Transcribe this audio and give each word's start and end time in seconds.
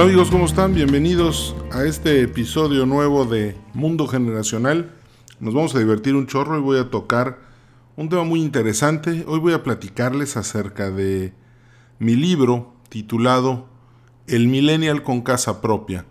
Hola 0.00 0.08
amigos, 0.08 0.30
¿cómo 0.30 0.46
están? 0.46 0.72
Bienvenidos 0.72 1.54
a 1.72 1.84
este 1.84 2.22
episodio 2.22 2.86
nuevo 2.86 3.26
de 3.26 3.54
Mundo 3.74 4.06
Generacional. 4.06 4.94
Nos 5.40 5.52
vamos 5.52 5.74
a 5.74 5.78
divertir 5.78 6.14
un 6.14 6.26
chorro 6.26 6.56
y 6.56 6.62
voy 6.62 6.78
a 6.78 6.88
tocar 6.88 7.38
un 7.96 8.08
tema 8.08 8.24
muy 8.24 8.40
interesante. 8.40 9.26
Hoy 9.28 9.40
voy 9.40 9.52
a 9.52 9.62
platicarles 9.62 10.38
acerca 10.38 10.90
de 10.90 11.34
mi 11.98 12.16
libro 12.16 12.72
titulado 12.88 13.68
El 14.26 14.48
Millennial 14.48 15.02
con 15.02 15.20
casa 15.20 15.60
propia. 15.60 16.06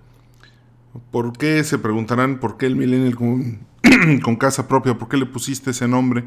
¿Por 1.09 1.35
qué? 1.35 1.63
Se 1.63 1.79
preguntarán 1.79 2.39
por 2.39 2.57
qué 2.57 2.67
el 2.67 2.75
Millennial 2.75 3.15
con, 3.15 3.65
con 4.23 4.35
casa 4.35 4.67
propia, 4.67 4.99
por 4.99 5.09
qué 5.09 5.17
le 5.17 5.25
pusiste 5.25 5.71
ese 5.71 5.87
nombre. 5.87 6.25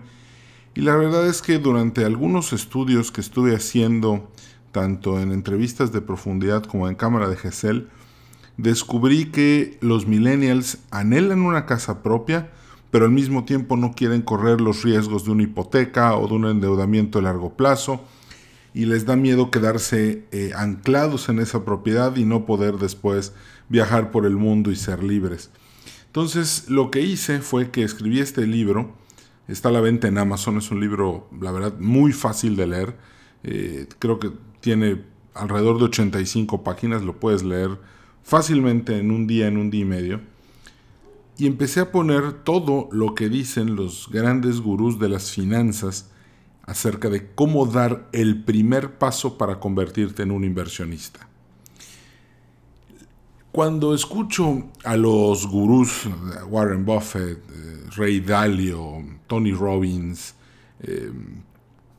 Y 0.74 0.80
la 0.80 0.96
verdad 0.96 1.28
es 1.28 1.42
que 1.42 1.60
durante 1.60 2.04
algunos 2.04 2.52
estudios 2.52 3.12
que 3.12 3.20
estuve 3.20 3.54
haciendo 3.54 4.32
tanto 4.72 5.20
en 5.20 5.30
entrevistas 5.32 5.92
de 5.92 6.00
profundidad 6.00 6.64
como 6.64 6.88
en 6.88 6.94
cámara 6.94 7.28
de 7.28 7.36
GESEL, 7.36 7.88
descubrí 8.56 9.26
que 9.26 9.78
los 9.80 10.06
millennials 10.06 10.78
anhelan 10.90 11.42
una 11.42 11.66
casa 11.66 12.02
propia, 12.02 12.50
pero 12.90 13.04
al 13.04 13.10
mismo 13.10 13.44
tiempo 13.44 13.76
no 13.76 13.92
quieren 13.92 14.22
correr 14.22 14.60
los 14.60 14.82
riesgos 14.82 15.24
de 15.24 15.30
una 15.30 15.44
hipoteca 15.44 16.16
o 16.16 16.26
de 16.26 16.34
un 16.34 16.46
endeudamiento 16.46 17.18
a 17.18 17.22
largo 17.22 17.54
plazo 17.54 18.04
y 18.74 18.86
les 18.86 19.04
da 19.04 19.16
miedo 19.16 19.50
quedarse 19.50 20.24
eh, 20.32 20.52
anclados 20.56 21.28
en 21.28 21.38
esa 21.38 21.64
propiedad 21.64 22.16
y 22.16 22.24
no 22.24 22.46
poder 22.46 22.76
después 22.76 23.32
viajar 23.68 24.10
por 24.10 24.26
el 24.26 24.36
mundo 24.36 24.70
y 24.70 24.76
ser 24.76 25.02
libres. 25.02 25.50
Entonces 26.06 26.68
lo 26.68 26.90
que 26.90 27.00
hice 27.00 27.40
fue 27.40 27.70
que 27.70 27.82
escribí 27.82 28.20
este 28.20 28.46
libro, 28.46 28.94
está 29.48 29.68
a 29.70 29.72
la 29.72 29.80
venta 29.80 30.08
en 30.08 30.18
Amazon, 30.18 30.58
es 30.58 30.70
un 30.70 30.80
libro, 30.80 31.28
la 31.40 31.52
verdad, 31.52 31.78
muy 31.78 32.12
fácil 32.12 32.56
de 32.56 32.66
leer, 32.66 32.96
eh, 33.44 33.86
creo 33.98 34.18
que 34.18 34.32
tiene 34.60 35.02
alrededor 35.34 35.78
de 35.78 35.84
85 35.84 36.62
páginas, 36.62 37.02
lo 37.02 37.18
puedes 37.18 37.42
leer 37.42 37.78
fácilmente 38.22 38.98
en 38.98 39.10
un 39.10 39.26
día, 39.26 39.48
en 39.48 39.56
un 39.56 39.70
día 39.70 39.80
y 39.82 39.84
medio. 39.84 40.20
Y 41.38 41.46
empecé 41.46 41.80
a 41.80 41.90
poner 41.90 42.32
todo 42.44 42.88
lo 42.92 43.14
que 43.14 43.28
dicen 43.28 43.74
los 43.74 44.08
grandes 44.10 44.60
gurús 44.60 44.98
de 44.98 45.08
las 45.08 45.30
finanzas 45.30 46.10
acerca 46.64 47.08
de 47.08 47.32
cómo 47.34 47.66
dar 47.66 48.08
el 48.12 48.44
primer 48.44 48.98
paso 48.98 49.36
para 49.38 49.58
convertirte 49.58 50.22
en 50.22 50.30
un 50.30 50.44
inversionista. 50.44 51.28
Cuando 53.50 53.94
escucho 53.94 54.70
a 54.84 54.96
los 54.96 55.46
gurús, 55.46 56.08
Warren 56.48 56.84
Buffett, 56.86 57.38
eh, 57.38 57.84
Ray 57.96 58.20
Dalio, 58.20 59.04
Tony 59.26 59.52
Robbins, 59.52 60.34
eh, 60.80 61.10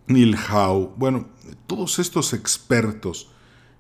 Neil 0.08 0.36
Howe, 0.36 0.94
bueno, 0.98 1.30
todos 1.68 2.00
estos 2.00 2.34
expertos 2.34 3.32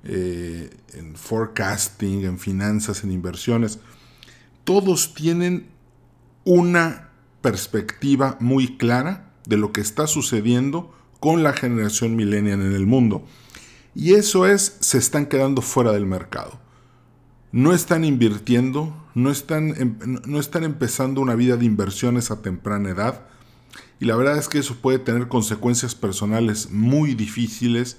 eh, 0.04 0.70
en 0.94 1.16
forecasting, 1.16 2.26
en 2.26 2.40
finanzas, 2.40 3.04
en 3.04 3.12
inversiones, 3.12 3.80
todos 4.64 5.14
tienen 5.14 5.68
una 6.46 7.10
perspectiva 7.42 8.38
muy 8.40 8.78
clara 8.78 9.32
de 9.46 9.58
lo 9.58 9.72
que 9.72 9.82
está 9.82 10.08
sucediendo 10.08 10.94
con 11.20 11.44
la 11.44 11.54
generación 11.54 12.16
millennial 12.16 12.62
en 12.62 12.74
el 12.74 12.86
mundo. 12.86 13.26
Y 13.96 14.14
eso 14.14 14.48
es, 14.48 14.78
se 14.80 14.98
están 14.98 15.28
quedando 15.28 15.62
fuera 15.62 15.92
del 15.92 16.06
mercado. 16.06 16.60
No 17.52 17.74
están 17.74 18.04
invirtiendo, 18.04 18.96
no 19.14 19.30
están, 19.30 19.70
em, 19.80 19.98
no 20.26 20.40
están 20.40 20.64
empezando 20.64 21.22
una 21.22 21.36
vida 21.36 21.58
de 21.58 21.66
inversiones 21.66 22.32
a 22.32 22.42
temprana 22.42 22.90
edad, 22.90 23.28
y 24.00 24.06
la 24.06 24.16
verdad 24.16 24.38
es 24.38 24.50
que 24.50 24.60
eso 24.60 24.76
puede 24.76 25.00
tener 25.00 25.28
consecuencias 25.28 25.96
personales 25.96 26.72
muy 26.72 27.16
difíciles 27.16 27.98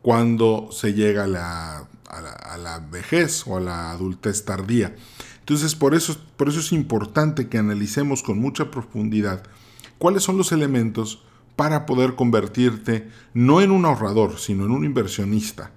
cuando 0.00 0.68
se 0.72 0.94
llega 0.94 1.24
a 1.24 1.26
la, 1.26 1.88
a 2.08 2.56
la, 2.58 2.78
vejez 2.78 3.44
o 3.46 3.56
a 3.56 3.60
la 3.60 3.90
adultez 3.90 4.44
tardía. 4.44 4.94
Entonces, 5.40 5.74
por 5.74 5.94
eso, 5.94 6.16
por 6.36 6.48
eso 6.48 6.60
es 6.60 6.72
importante 6.72 7.48
que 7.48 7.58
analicemos 7.58 8.22
con 8.22 8.38
mucha 8.38 8.70
profundidad 8.70 9.42
cuáles 9.98 10.22
son 10.22 10.36
los 10.38 10.52
elementos 10.52 11.22
para 11.56 11.86
poder 11.86 12.14
convertirte 12.14 13.08
no 13.34 13.60
en 13.60 13.70
un 13.70 13.84
ahorrador, 13.84 14.38
sino 14.38 14.64
en 14.64 14.72
un 14.72 14.84
inversionista. 14.84 15.70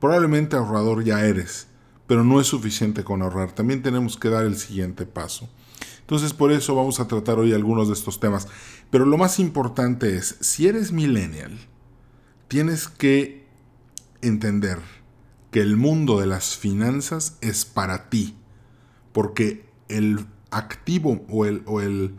Probablemente 0.00 0.56
ahorrador 0.56 1.04
ya 1.04 1.24
eres, 1.26 1.66
pero 2.06 2.24
no 2.24 2.40
es 2.40 2.46
suficiente 2.46 3.04
con 3.04 3.22
ahorrar. 3.22 3.52
También 3.52 3.82
tenemos 3.82 4.16
que 4.16 4.30
dar 4.30 4.44
el 4.44 4.56
siguiente 4.56 5.04
paso. 5.04 5.48
Entonces 6.06 6.32
por 6.32 6.52
eso 6.52 6.76
vamos 6.76 7.00
a 7.00 7.08
tratar 7.08 7.40
hoy 7.40 7.52
algunos 7.52 7.88
de 7.88 7.94
estos 7.94 8.20
temas. 8.20 8.46
Pero 8.90 9.04
lo 9.06 9.18
más 9.18 9.40
importante 9.40 10.16
es, 10.16 10.36
si 10.40 10.68
eres 10.68 10.92
millennial, 10.92 11.58
tienes 12.46 12.86
que 12.86 13.44
entender 14.22 14.78
que 15.50 15.62
el 15.62 15.76
mundo 15.76 16.20
de 16.20 16.26
las 16.26 16.56
finanzas 16.56 17.38
es 17.40 17.64
para 17.64 18.08
ti. 18.08 18.36
Porque 19.12 19.68
el 19.88 20.26
activo 20.52 21.26
o 21.28 21.44
el, 21.44 21.64
o 21.66 21.80
el 21.80 22.14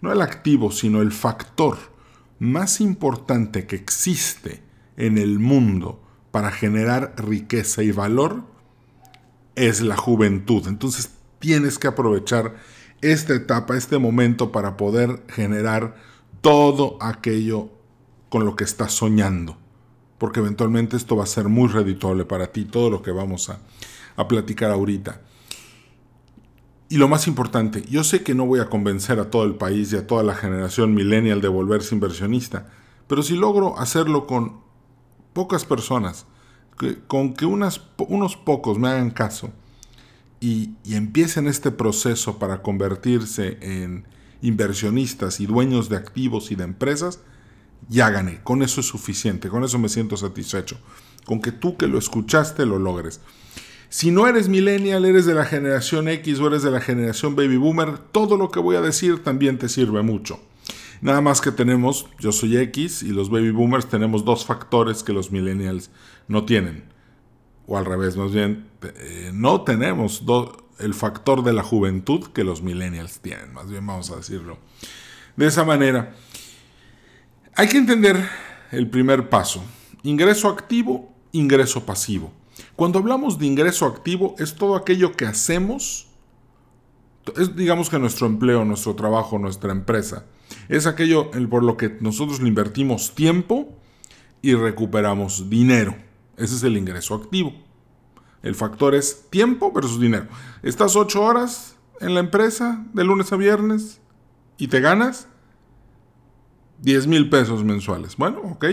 no 0.00 0.12
el 0.12 0.22
activo, 0.22 0.70
sino 0.70 1.02
el 1.02 1.10
factor 1.10 1.78
más 2.38 2.80
importante 2.80 3.66
que 3.66 3.74
existe 3.74 4.62
en 4.96 5.18
el 5.18 5.40
mundo 5.40 6.00
para 6.30 6.52
generar 6.52 7.14
riqueza 7.16 7.82
y 7.82 7.90
valor 7.90 8.44
es 9.56 9.80
la 9.80 9.96
juventud. 9.96 10.68
Entonces 10.68 11.10
tienes 11.40 11.80
que 11.80 11.88
aprovechar 11.88 12.54
esta 13.02 13.34
etapa, 13.34 13.76
este 13.76 13.98
momento 13.98 14.52
para 14.52 14.76
poder 14.76 15.22
generar 15.28 15.96
todo 16.40 16.96
aquello 17.00 17.68
con 18.28 18.46
lo 18.46 18.56
que 18.56 18.64
estás 18.64 18.92
soñando. 18.92 19.58
Porque 20.18 20.40
eventualmente 20.40 20.96
esto 20.96 21.16
va 21.16 21.24
a 21.24 21.26
ser 21.26 21.48
muy 21.48 21.68
redituable 21.68 22.24
para 22.24 22.52
ti, 22.52 22.64
todo 22.64 22.88
lo 22.90 23.02
que 23.02 23.10
vamos 23.10 23.50
a, 23.50 23.58
a 24.16 24.28
platicar 24.28 24.70
ahorita. 24.70 25.20
Y 26.88 26.96
lo 26.96 27.08
más 27.08 27.26
importante, 27.26 27.82
yo 27.88 28.04
sé 28.04 28.22
que 28.22 28.34
no 28.34 28.46
voy 28.46 28.60
a 28.60 28.68
convencer 28.68 29.18
a 29.18 29.30
todo 29.30 29.44
el 29.44 29.56
país 29.56 29.92
y 29.92 29.96
a 29.96 30.06
toda 30.06 30.22
la 30.22 30.34
generación 30.34 30.94
millennial 30.94 31.40
de 31.40 31.48
volverse 31.48 31.94
inversionista, 31.94 32.68
pero 33.08 33.22
si 33.22 33.34
logro 33.34 33.78
hacerlo 33.78 34.26
con 34.26 34.60
pocas 35.32 35.64
personas, 35.64 36.26
con 37.06 37.34
que 37.34 37.46
unas, 37.46 37.80
unos 37.96 38.36
pocos 38.36 38.78
me 38.78 38.88
hagan 38.88 39.10
caso, 39.10 39.50
y, 40.42 40.70
empiecen 40.92 41.46
este 41.46 41.70
proceso 41.70 42.40
para 42.40 42.62
convertirse 42.62 43.58
en 43.60 44.04
inversionistas 44.42 45.38
y 45.38 45.46
dueños 45.46 45.88
de 45.88 45.96
activos 45.96 46.50
y 46.50 46.56
de 46.56 46.64
empresas, 46.64 47.20
ya 47.88 48.10
gané. 48.10 48.40
Con 48.42 48.62
eso 48.62 48.80
es 48.80 48.86
suficiente, 48.86 49.48
con 49.48 49.62
eso 49.62 49.78
me 49.78 49.88
siento 49.88 50.16
satisfecho. 50.16 50.78
Con 51.24 51.40
que 51.40 51.52
tú 51.52 51.76
que 51.76 51.86
lo 51.86 51.96
escuchaste 51.96 52.66
lo 52.66 52.80
logres. 52.80 53.20
Si 53.88 54.10
no 54.10 54.26
eres 54.26 54.48
millennial, 54.48 55.04
eres 55.04 55.26
de 55.26 55.34
la 55.34 55.44
generación 55.44 56.08
X 56.08 56.40
o 56.40 56.48
eres 56.48 56.64
de 56.64 56.72
la 56.72 56.80
generación 56.80 57.36
baby 57.36 57.56
boomer, 57.56 57.98
todo 57.98 58.36
lo 58.36 58.50
que 58.50 58.58
voy 58.58 58.74
a 58.74 58.80
decir 58.80 59.22
también 59.22 59.58
te 59.58 59.68
sirve 59.68 60.02
mucho. 60.02 60.40
Nada 61.02 61.20
más 61.20 61.40
que 61.40 61.52
tenemos, 61.52 62.06
yo 62.18 62.32
soy 62.32 62.56
X 62.56 63.04
y 63.04 63.10
los 63.10 63.30
baby 63.30 63.52
boomers 63.52 63.86
tenemos 63.86 64.24
dos 64.24 64.44
factores 64.44 65.04
que 65.04 65.12
los 65.12 65.30
millennials 65.30 65.90
no 66.26 66.44
tienen 66.44 66.91
o 67.72 67.78
al 67.78 67.86
revés, 67.86 68.18
más 68.18 68.32
bien, 68.32 68.66
eh, 68.82 69.30
no 69.32 69.62
tenemos 69.62 70.22
el 70.78 70.92
factor 70.92 71.42
de 71.42 71.54
la 71.54 71.62
juventud 71.62 72.26
que 72.34 72.44
los 72.44 72.60
millennials 72.60 73.20
tienen, 73.20 73.54
más 73.54 73.70
bien 73.70 73.86
vamos 73.86 74.10
a 74.10 74.16
decirlo. 74.16 74.58
De 75.36 75.46
esa 75.46 75.64
manera, 75.64 76.14
hay 77.54 77.68
que 77.68 77.78
entender 77.78 78.28
el 78.72 78.90
primer 78.90 79.30
paso, 79.30 79.64
ingreso 80.02 80.50
activo, 80.50 81.14
ingreso 81.32 81.86
pasivo. 81.86 82.30
Cuando 82.76 82.98
hablamos 82.98 83.38
de 83.38 83.46
ingreso 83.46 83.86
activo 83.86 84.34
es 84.38 84.54
todo 84.54 84.76
aquello 84.76 85.12
que 85.12 85.24
hacemos, 85.24 86.08
es 87.38 87.56
digamos 87.56 87.88
que 87.88 87.98
nuestro 87.98 88.26
empleo, 88.26 88.66
nuestro 88.66 88.94
trabajo, 88.94 89.38
nuestra 89.38 89.72
empresa, 89.72 90.26
es 90.68 90.84
aquello 90.84 91.30
por 91.48 91.62
lo 91.62 91.78
que 91.78 91.96
nosotros 92.00 92.42
le 92.42 92.48
invertimos 92.48 93.14
tiempo 93.14 93.74
y 94.42 94.52
recuperamos 94.52 95.48
dinero. 95.48 96.11
Ese 96.42 96.56
es 96.56 96.64
el 96.64 96.76
ingreso 96.76 97.14
activo. 97.14 97.54
El 98.42 98.56
factor 98.56 98.96
es 98.96 99.30
tiempo 99.30 99.70
versus 99.70 100.00
dinero. 100.00 100.26
Estás 100.64 100.96
ocho 100.96 101.22
horas 101.22 101.76
en 102.00 102.14
la 102.14 102.20
empresa 102.20 102.84
de 102.92 103.04
lunes 103.04 103.32
a 103.32 103.36
viernes 103.36 104.00
y 104.58 104.66
te 104.66 104.80
ganas 104.80 105.28
10 106.80 107.06
mil 107.06 107.30
pesos 107.30 107.62
mensuales. 107.62 108.16
Bueno, 108.16 108.40
ok. 108.40 108.64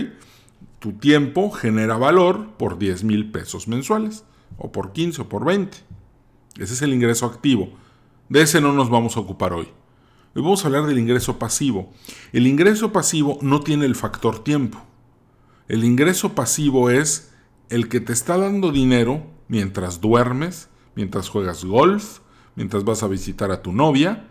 Tu 0.80 0.94
tiempo 0.94 1.52
genera 1.52 1.96
valor 1.96 2.56
por 2.56 2.76
10 2.76 3.04
mil 3.04 3.30
pesos 3.30 3.68
mensuales. 3.68 4.24
O 4.58 4.72
por 4.72 4.90
15 4.90 5.22
o 5.22 5.28
por 5.28 5.44
20. 5.44 5.78
Ese 6.58 6.74
es 6.74 6.82
el 6.82 6.92
ingreso 6.92 7.24
activo. 7.24 7.70
De 8.28 8.42
ese 8.42 8.60
no 8.60 8.72
nos 8.72 8.90
vamos 8.90 9.16
a 9.16 9.20
ocupar 9.20 9.52
hoy. 9.52 9.68
Hoy 10.34 10.42
vamos 10.42 10.64
a 10.64 10.66
hablar 10.66 10.86
del 10.86 10.98
ingreso 10.98 11.38
pasivo. 11.38 11.92
El 12.32 12.48
ingreso 12.48 12.92
pasivo 12.92 13.38
no 13.42 13.60
tiene 13.60 13.84
el 13.86 13.94
factor 13.94 14.42
tiempo. 14.42 14.82
El 15.68 15.84
ingreso 15.84 16.34
pasivo 16.34 16.90
es 16.90 17.30
el 17.70 17.88
que 17.88 18.00
te 18.00 18.12
está 18.12 18.36
dando 18.36 18.72
dinero 18.72 19.26
mientras 19.48 20.00
duermes, 20.00 20.68
mientras 20.94 21.28
juegas 21.28 21.64
golf, 21.64 22.18
mientras 22.56 22.84
vas 22.84 23.02
a 23.02 23.08
visitar 23.08 23.50
a 23.50 23.62
tu 23.62 23.72
novia, 23.72 24.28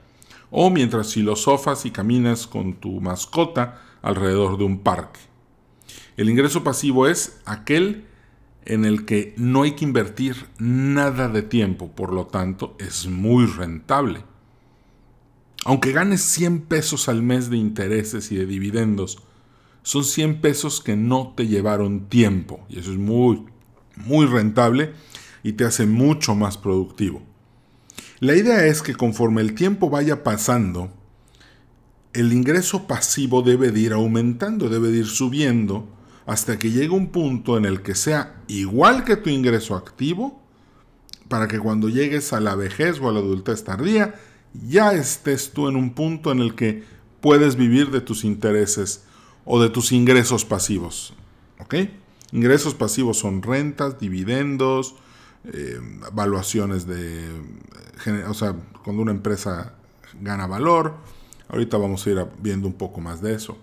o 0.51 0.69
mientras 0.69 1.13
filosofas 1.13 1.86
y 1.86 1.91
caminas 1.91 2.47
con 2.47 2.75
tu 2.75 3.01
mascota 3.01 3.81
alrededor 4.01 4.57
de 4.57 4.65
un 4.65 4.80
parque. 4.80 5.19
El 6.18 6.30
ingreso 6.30 6.63
pasivo 6.63 7.07
es 7.07 7.39
aquel 7.45 8.06
en 8.65 8.86
el 8.86 9.06
que 9.06 9.33
no 9.38 9.63
hay 9.63 9.71
que 9.71 9.86
invertir 9.86 10.47
nada 10.57 11.30
de 11.30 11.41
tiempo, 11.41 11.91
por 11.91 12.13
lo 12.13 12.27
tanto 12.27 12.75
es 12.77 13.07
muy 13.07 13.45
rentable. 13.45 14.24
Aunque 15.65 15.91
ganes 15.91 16.21
100 16.21 16.62
pesos 16.62 17.09
al 17.09 17.21
mes 17.21 17.50
de 17.50 17.57
intereses 17.57 18.31
y 18.31 18.36
de 18.36 18.45
dividendos, 18.45 19.24
son 19.84 20.04
100 20.04 20.42
pesos 20.42 20.81
que 20.81 20.96
no 20.96 21.34
te 21.36 21.48
llevaron 21.48 22.10
tiempo 22.10 22.66
y 22.70 22.80
eso 22.80 22.92
es 22.92 22.98
muy, 22.98 23.46
muy 23.96 24.26
rentable 24.26 24.94
y 25.44 25.54
te 25.54 25.66
hace 25.66 25.86
mucho 25.86 26.36
más 26.36 26.58
productivo. 26.58 27.22
La 28.20 28.36
idea 28.36 28.66
es 28.66 28.81
que 28.81 28.96
conforme 28.96 29.42
el 29.42 29.56
tiempo 29.56 29.90
vaya 29.90 30.24
pasando, 30.24 30.92
el 32.14 32.34
ingreso 32.34 32.88
pasivo 32.88 33.42
debe 33.42 33.72
de 33.72 33.80
ir 33.80 33.94
aumentando, 33.94 34.68
debe 34.68 34.90
de 34.90 35.00
ir 35.00 35.08
subiendo 35.08 35.88
hasta 36.25 36.60
que 36.60 36.72
llegue 36.72 36.90
un 36.90 37.08
punto 37.08 37.58
en 37.58 37.66
el 37.66 37.82
que 37.82 37.96
sea 37.96 38.44
igual 38.48 39.04
que 39.04 39.16
tu 39.16 39.30
ingreso 39.30 39.75
activo, 39.75 40.44
para 41.28 41.48
que 41.48 41.60
cuando 41.60 41.90
llegues 41.90 42.34
a 42.34 42.40
la 42.40 42.56
vejez 42.56 43.00
o 43.00 43.08
a 43.08 43.14
la 43.14 43.20
adultez 43.20 43.64
tardía, 43.64 44.16
ya 44.54 44.94
estés 44.94 45.52
tú 45.54 45.70
en 45.70 45.75
un 45.75 45.94
punto 45.94 46.32
en 46.32 46.40
el 46.40 46.56
que 46.56 46.84
puedes 47.22 47.56
vivir 47.56 47.92
de 47.92 48.02
tus 48.02 48.24
intereses 48.24 49.06
o 49.51 49.60
de 49.60 49.72
tus 49.72 49.92
ingresos 49.92 50.46
pasivos. 50.46 51.16
¿Ok? 51.57 51.74
Ingresos 52.31 52.75
pasivos 52.75 53.18
son 53.18 53.42
rentas, 53.42 54.00
dividendos, 54.00 54.94
eh, 55.46 55.80
valuaciones 56.13 56.86
de... 56.86 57.28
O 58.28 58.36
sea, 58.36 58.56
cuando 58.84 59.01
una 59.01 59.12
empresa 59.12 59.74
gana 60.22 60.46
valor. 60.46 60.94
Ahorita 61.48 61.78
vamos 61.78 62.06
a 62.06 62.10
ir 62.12 62.28
viendo 62.40 62.68
un 62.68 62.74
poco 62.74 63.01
más 63.01 63.24
de 63.24 63.34
eso. 63.34 63.57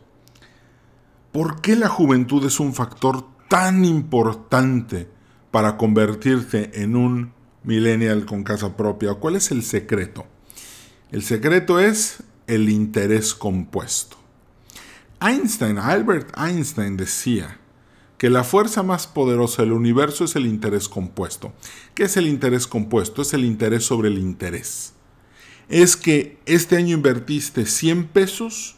¿Por 1.30 1.60
qué 1.60 1.76
la 1.76 1.88
juventud 1.88 2.44
es 2.44 2.58
un 2.58 2.74
factor 2.74 3.24
tan 3.48 3.84
importante 3.84 5.08
para 5.52 5.76
convertirte 5.76 6.82
en 6.82 6.96
un 6.96 7.32
millennial 7.62 8.26
con 8.26 8.42
casa 8.42 8.76
propia? 8.76 9.14
¿Cuál 9.14 9.36
es 9.36 9.52
el 9.52 9.62
secreto? 9.62 10.26
El 11.12 11.22
secreto 11.22 11.78
es 11.78 12.24
el 12.48 12.68
interés 12.70 13.34
compuesto. 13.34 14.25
Einstein, 15.20 15.78
Albert 15.78 16.36
Einstein 16.36 16.96
decía 16.96 17.58
que 18.18 18.30
la 18.30 18.44
fuerza 18.44 18.82
más 18.82 19.06
poderosa 19.06 19.62
del 19.62 19.72
universo 19.72 20.24
es 20.24 20.36
el 20.36 20.46
interés 20.46 20.88
compuesto. 20.88 21.52
¿Qué 21.94 22.04
es 22.04 22.16
el 22.16 22.26
interés 22.26 22.66
compuesto? 22.66 23.22
Es 23.22 23.32
el 23.34 23.44
interés 23.44 23.84
sobre 23.84 24.08
el 24.08 24.18
interés. 24.18 24.94
Es 25.68 25.96
que 25.96 26.38
este 26.46 26.76
año 26.76 26.94
invertiste 26.96 27.66
100 27.66 28.08
pesos, 28.08 28.76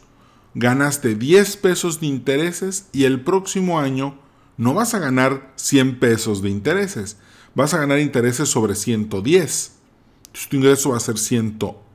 ganaste 0.55 1.15
10 1.15 1.57
pesos 1.57 1.99
de 1.99 2.07
intereses 2.07 2.87
y 2.91 3.03
el 3.03 3.21
próximo 3.21 3.79
año 3.79 4.17
no 4.57 4.73
vas 4.73 4.93
a 4.93 4.99
ganar 4.99 5.53
100 5.55 5.99
pesos 5.99 6.41
de 6.41 6.49
intereses, 6.49 7.17
vas 7.55 7.73
a 7.73 7.77
ganar 7.77 7.99
intereses 7.99 8.49
sobre 8.49 8.75
110. 8.75 9.71
Entonces 10.17 10.49
tu 10.49 10.55
ingreso 10.57 10.89
va 10.91 10.97
a 10.97 11.01
ser 11.01 11.17
111 11.17 11.89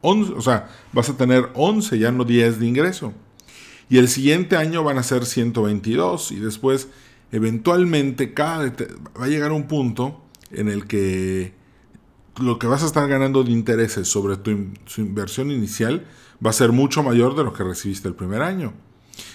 o 0.00 0.40
sea, 0.40 0.68
vas 0.92 1.08
a 1.08 1.16
tener 1.16 1.50
11, 1.54 1.98
ya 1.98 2.12
no 2.12 2.24
10 2.24 2.60
de 2.60 2.66
ingreso. 2.66 3.12
Y 3.88 3.98
el 3.98 4.08
siguiente 4.08 4.56
año 4.56 4.84
van 4.84 4.98
a 4.98 5.02
ser 5.02 5.24
122 5.24 6.32
y 6.32 6.36
después 6.36 6.88
eventualmente 7.32 8.32
va 8.36 9.24
a 9.24 9.28
llegar 9.28 9.52
un 9.52 9.66
punto 9.66 10.20
en 10.50 10.68
el 10.68 10.86
que 10.86 11.52
lo 12.36 12.58
que 12.58 12.66
vas 12.66 12.82
a 12.82 12.86
estar 12.86 13.08
ganando 13.08 13.42
de 13.42 13.50
intereses 13.50 14.08
sobre 14.08 14.36
tu 14.36 14.50
inversión 14.98 15.50
inicial 15.50 16.06
va 16.44 16.50
a 16.50 16.54
ser 16.54 16.72
mucho 16.72 17.02
mayor 17.02 17.34
de 17.34 17.44
lo 17.44 17.52
que 17.52 17.64
recibiste 17.64 18.08
el 18.08 18.14
primer 18.14 18.42
año. 18.42 18.72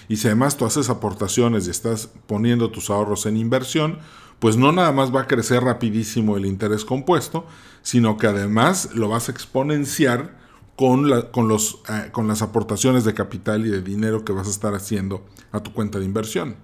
Y 0.08 0.16
si 0.16 0.28
además 0.28 0.56
tú 0.56 0.64
haces 0.64 0.88
aportaciones 0.88 1.66
y 1.66 1.70
estás 1.70 2.08
poniendo 2.26 2.70
tus 2.70 2.90
ahorros 2.90 3.26
en 3.26 3.36
inversión, 3.36 3.98
pues 4.38 4.56
no 4.56 4.72
nada 4.72 4.92
más 4.92 5.14
va 5.14 5.22
a 5.22 5.26
crecer 5.26 5.62
rapidísimo 5.62 6.36
el 6.36 6.46
interés 6.46 6.84
compuesto, 6.84 7.46
sino 7.82 8.16
que 8.16 8.26
además 8.26 8.90
lo 8.94 9.08
vas 9.08 9.28
a 9.28 9.32
exponenciar 9.32 10.43
con, 10.76 11.08
los, 11.08 11.82
eh, 11.88 12.10
con 12.10 12.28
las 12.28 12.42
aportaciones 12.42 13.04
de 13.04 13.14
capital 13.14 13.66
y 13.66 13.70
de 13.70 13.82
dinero 13.82 14.24
que 14.24 14.32
vas 14.32 14.46
a 14.46 14.50
estar 14.50 14.74
haciendo 14.74 15.24
a 15.52 15.60
tu 15.60 15.72
cuenta 15.72 15.98
de 15.98 16.04
inversión. 16.04 16.56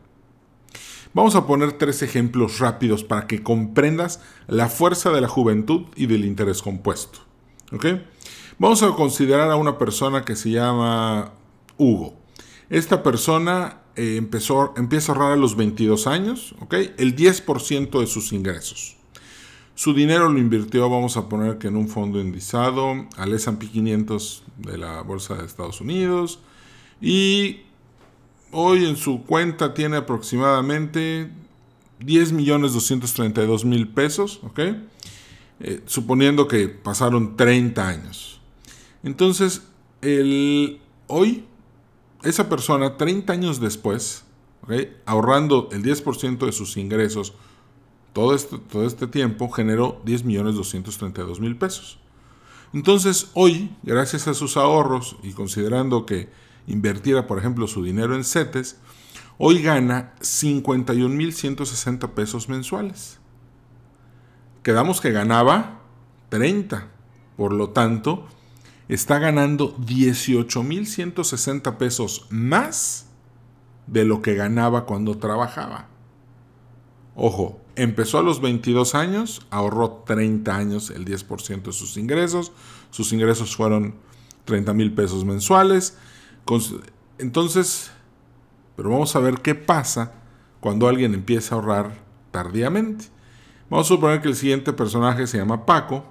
Vamos 1.13 1.35
a 1.35 1.47
poner 1.47 1.73
tres 1.73 2.03
ejemplos 2.03 2.61
rápidos 2.61 3.03
para 3.03 3.27
que 3.27 3.43
comprendas 3.43 4.21
la 4.47 4.69
fuerza 4.69 5.11
de 5.11 5.21
la 5.21 5.29
juventud 5.29 5.87
y 5.97 6.07
del 6.07 6.25
interés 6.25 6.63
compuesto. 6.63 7.21
Vamos 8.59 8.83
a 8.83 8.91
considerar 8.91 9.51
a 9.51 9.57
una 9.57 9.79
persona 9.79 10.25
que 10.25 10.37
se 10.37 10.51
llama 10.51 11.33
Hugo. 11.79 12.15
Esta 12.69 13.03
persona 13.03 13.81
eh, 13.97 14.17
empezó, 14.17 14.73
empieza 14.77 15.11
a 15.11 15.15
ahorrar 15.15 15.33
a 15.33 15.37
los 15.37 15.57
22 15.57 16.07
años, 16.07 16.55
el 16.71 17.17
10% 17.17 18.01
de 18.01 18.07
sus 18.07 18.33
ingresos. 18.33 18.97
Su 19.81 19.95
dinero 19.95 20.29
lo 20.29 20.39
invirtió, 20.39 20.91
vamos 20.91 21.17
a 21.17 21.27
poner 21.31 21.57
que 21.57 21.69
en 21.69 21.77
un 21.79 21.89
fondo 21.89 22.21
indizado, 22.21 23.07
al 23.17 23.33
S&P 23.33 23.67
500 23.67 24.43
de 24.59 24.77
la 24.77 25.01
Bolsa 25.01 25.37
de 25.37 25.47
Estados 25.47 25.81
Unidos. 25.81 26.39
Y 27.01 27.61
hoy 28.51 28.85
en 28.85 28.99
su 28.99 29.23
cuenta 29.23 29.73
tiene 29.73 29.97
aproximadamente 29.97 31.31
10 32.01 32.33
millones 32.33 32.75
232 32.75 33.65
mil 33.65 33.89
pesos, 33.89 34.41
¿ok? 34.43 34.59
Eh, 35.61 35.81
suponiendo 35.87 36.47
que 36.47 36.69
pasaron 36.69 37.39
30 37.39 37.89
años. 37.89 38.39
Entonces, 39.03 39.63
el, 40.03 40.79
hoy, 41.07 41.47
esa 42.23 42.51
persona, 42.51 42.99
30 42.99 43.33
años 43.33 43.61
después, 43.63 44.25
ahorrando 45.07 45.71
el 45.73 45.83
10% 45.83 46.45
de 46.45 46.53
sus 46.53 46.77
ingresos, 46.77 47.33
todo 48.13 48.35
este, 48.35 48.59
todo 48.59 48.87
este 48.87 49.07
tiempo 49.07 49.51
generó 49.51 50.01
10 50.05 50.25
millones 50.25 50.55
232 50.55 51.41
mil 51.41 51.57
pesos. 51.57 51.99
Entonces 52.73 53.31
hoy, 53.35 53.75
gracias 53.83 54.29
a 54.29 54.35
sus 54.35 54.57
ahorros 54.57 55.17
y 55.23 55.33
considerando 55.33 56.07
que 56.07 56.29
invertiera, 56.67 57.27
por 57.27 57.39
ejemplo, 57.39 57.67
su 57.67 57.83
dinero 57.83 58.15
en 58.15 58.25
CETES, 58.25 58.79
hoy 59.39 59.63
gana 59.63 60.15
51 60.21 61.15
mil 61.15 61.33
160 61.33 62.15
pesos 62.15 62.49
mensuales. 62.49 63.19
Quedamos 64.63 65.01
que 65.01 65.11
ganaba 65.11 65.81
30. 66.29 66.89
Por 67.37 67.53
lo 67.53 67.71
tanto, 67.71 68.27
está 68.89 69.19
ganando 69.19 69.75
18 69.79 70.63
mil 70.63 70.87
160 70.87 71.79
pesos 71.79 72.27
más 72.31 73.07
de 73.87 74.05
lo 74.05 74.23
que 74.23 74.35
ganaba 74.35 74.85
cuando 74.85 75.19
trabajaba. 75.19 75.89
Ojo, 77.17 77.61
empezó 77.83 78.19
a 78.19 78.23
los 78.23 78.43
22 78.43 78.95
años, 78.95 79.47
ahorró 79.51 80.03
30 80.07 80.55
años 80.55 80.91
el 80.91 81.07
10% 81.07 81.63
de 81.63 81.73
sus 81.73 81.97
ingresos. 81.97 82.53
Sus 82.91 83.13
ingresos 83.13 83.57
fueron 83.57 83.95
30 84.45 84.75
mil 84.75 84.93
pesos 84.93 85.25
mensuales. 85.25 85.97
Entonces, 87.19 87.91
pero 88.77 88.91
vamos 88.91 89.17
a 89.17 89.21
ver 89.21 89.41
qué 89.41 89.55
pasa 89.55 90.13
cuando 90.61 90.89
alguien 90.89 91.15
empieza 91.15 91.55
a 91.55 91.59
ahorrar 91.59 92.05
tardíamente. 92.31 93.07
Vamos 93.71 93.87
a 93.87 93.95
suponer 93.95 94.21
que 94.21 94.29
el 94.29 94.37
siguiente 94.37 94.75
personaje 94.75 95.27
se 95.27 95.39
llama 95.39 95.65
Paco 95.65 96.05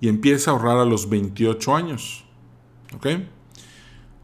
y 0.00 0.08
empieza 0.08 0.50
a 0.50 0.54
ahorrar 0.54 0.78
a 0.78 0.84
los 0.84 1.08
28 1.08 1.76
años. 1.76 2.24
¿Ok? 2.96 3.06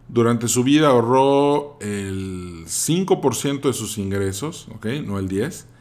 Durante 0.09 0.49
su 0.49 0.65
vida 0.65 0.89
ahorró 0.89 1.79
el 1.81 2.65
5% 2.67 3.61
de 3.61 3.73
sus 3.73 3.99
ingresos, 3.99 4.67
¿ok? 4.75 4.87
No 5.05 5.19
el 5.19 5.29
10% 5.29 5.76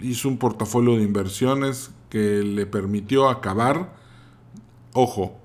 hizo 0.00 0.28
un 0.28 0.38
portafolio 0.38 0.96
de 0.96 1.02
inversiones 1.02 1.90
que 2.10 2.42
le 2.42 2.66
permitió 2.66 3.28
acabar, 3.28 3.94
ojo, 4.92 5.38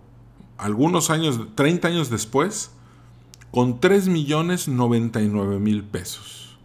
algunos 0.58 1.10
años, 1.10 1.40
30 1.56 1.88
años 1.88 2.10
después, 2.10 2.72
con 3.52 3.80
3 3.80 4.08
millones 4.08 4.68
99 4.68 5.60
mil 5.60 5.84
pesos. 5.84 6.58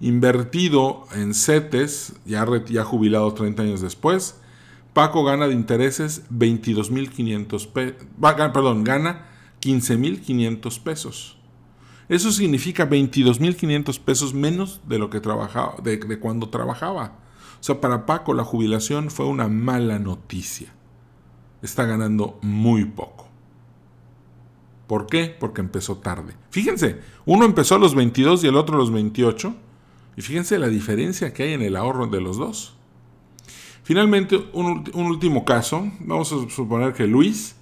Invertido 0.00 1.04
en 1.14 1.32
CETES, 1.32 2.14
ya, 2.26 2.46
ya 2.68 2.84
jubilado 2.84 3.32
30 3.32 3.62
años 3.62 3.80
después, 3.80 4.38
Paco 4.92 5.24
gana 5.24 5.46
de 5.46 5.52
intereses 5.52 6.22
22 6.30 6.90
mil 6.90 7.10
500 7.10 7.66
pesos, 7.66 7.94
perdón, 8.18 8.82
gana 8.82 9.26
15 9.60 9.96
mil 9.98 10.20
500 10.20 10.78
pesos. 10.78 11.36
Eso 12.08 12.30
significa 12.30 12.88
22.500 12.88 13.98
pesos 14.00 14.32
menos 14.32 14.80
de 14.86 14.98
lo 14.98 15.10
que 15.10 15.20
trabajaba, 15.20 15.76
de, 15.82 15.98
cuando 16.20 16.48
trabajaba. 16.48 17.18
O 17.60 17.62
sea, 17.62 17.80
para 17.80 18.06
Paco 18.06 18.32
la 18.32 18.44
jubilación 18.44 19.10
fue 19.10 19.26
una 19.26 19.48
mala 19.48 19.98
noticia. 19.98 20.72
Está 21.62 21.84
ganando 21.84 22.38
muy 22.42 22.84
poco. 22.84 23.26
¿Por 24.86 25.06
qué? 25.06 25.34
Porque 25.38 25.60
empezó 25.60 25.96
tarde. 25.96 26.34
Fíjense, 26.50 27.00
uno 27.24 27.44
empezó 27.44 27.74
a 27.74 27.78
los 27.78 27.96
22 27.96 28.44
y 28.44 28.46
el 28.46 28.56
otro 28.56 28.76
a 28.76 28.78
los 28.78 28.92
28. 28.92 29.54
Y 30.16 30.22
fíjense 30.22 30.58
la 30.60 30.68
diferencia 30.68 31.32
que 31.32 31.42
hay 31.42 31.52
en 31.54 31.62
el 31.62 31.74
ahorro 31.74 32.06
de 32.06 32.20
los 32.20 32.36
dos. 32.36 32.76
Finalmente, 33.82 34.48
un, 34.52 34.88
un 34.94 35.06
último 35.06 35.44
caso. 35.44 35.90
Vamos 36.00 36.32
a 36.32 36.48
suponer 36.48 36.92
que 36.92 37.08
Luis 37.08 37.56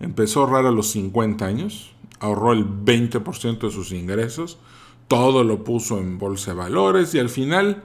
empezó 0.00 0.40
a 0.40 0.44
ahorrar 0.44 0.66
a 0.66 0.72
los 0.72 0.90
50 0.90 1.46
años 1.46 1.93
ahorró 2.20 2.52
el 2.52 2.64
20% 2.64 3.58
de 3.58 3.70
sus 3.70 3.92
ingresos, 3.92 4.58
todo 5.08 5.44
lo 5.44 5.64
puso 5.64 5.98
en 5.98 6.18
bolsa 6.18 6.52
de 6.52 6.58
valores 6.58 7.14
y 7.14 7.18
al 7.18 7.28
final 7.28 7.82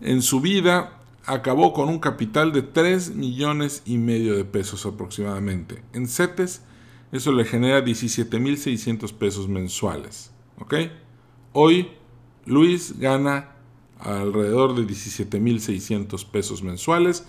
en 0.00 0.22
su 0.22 0.40
vida 0.40 1.00
acabó 1.26 1.72
con 1.72 1.88
un 1.88 1.98
capital 1.98 2.52
de 2.52 2.62
3 2.62 3.14
millones 3.14 3.82
y 3.84 3.98
medio 3.98 4.34
de 4.36 4.44
pesos 4.44 4.86
aproximadamente. 4.86 5.82
En 5.92 6.08
CETES 6.08 6.62
eso 7.12 7.32
le 7.32 7.44
genera 7.44 7.84
17.600 7.84 9.12
pesos 9.12 9.48
mensuales. 9.48 10.32
¿Ok? 10.58 10.74
Hoy 11.52 11.88
Luis 12.44 12.98
gana 12.98 13.52
alrededor 14.00 14.74
de 14.74 14.82
17.600 14.82 16.26
pesos 16.26 16.62
mensuales, 16.62 17.24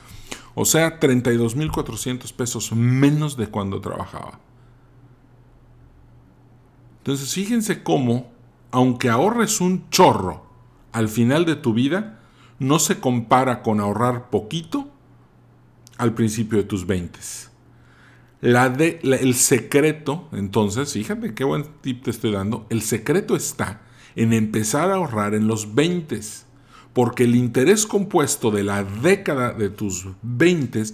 o 0.56 0.66
sea, 0.66 1.00
32.400 1.00 2.34
pesos 2.34 2.72
menos 2.74 3.38
de 3.38 3.48
cuando 3.48 3.80
trabajaba. 3.80 4.40
Entonces, 7.06 7.36
fíjense 7.36 7.84
cómo, 7.84 8.32
aunque 8.72 9.10
ahorres 9.10 9.62
un 9.62 9.88
chorro 9.92 10.44
al 10.92 11.08
final 11.08 11.46
de 11.46 11.56
tu 11.56 11.72
vida, 11.76 12.20
no 12.58 12.80
se 12.80 13.00
compara 13.00 13.62
con 13.62 13.80
ahorrar 13.80 14.32
poquito 14.32 14.90
al 16.00 16.16
principio 16.16 16.58
de 16.58 16.64
tus 16.64 16.88
20. 16.88 17.20
La 18.42 18.70
de, 18.70 19.00
el 19.04 19.36
secreto, 19.36 20.28
entonces, 20.32 20.94
fíjate 20.94 21.36
qué 21.36 21.44
buen 21.44 21.66
tip 21.82 22.06
te 22.06 22.10
estoy 22.10 22.32
dando, 22.32 22.66
el 22.72 22.82
secreto 22.82 23.36
está 23.36 23.82
en 24.16 24.34
empezar 24.34 24.90
a 24.90 24.96
ahorrar 24.96 25.36
en 25.36 25.48
los 25.48 25.76
20, 25.76 26.20
porque 26.92 27.26
el 27.26 27.36
interés 27.36 27.86
compuesto 27.86 28.50
de 28.50 28.64
la 28.64 28.84
década 28.84 29.54
de 29.54 29.70
tus 29.70 30.08
20 30.24 30.86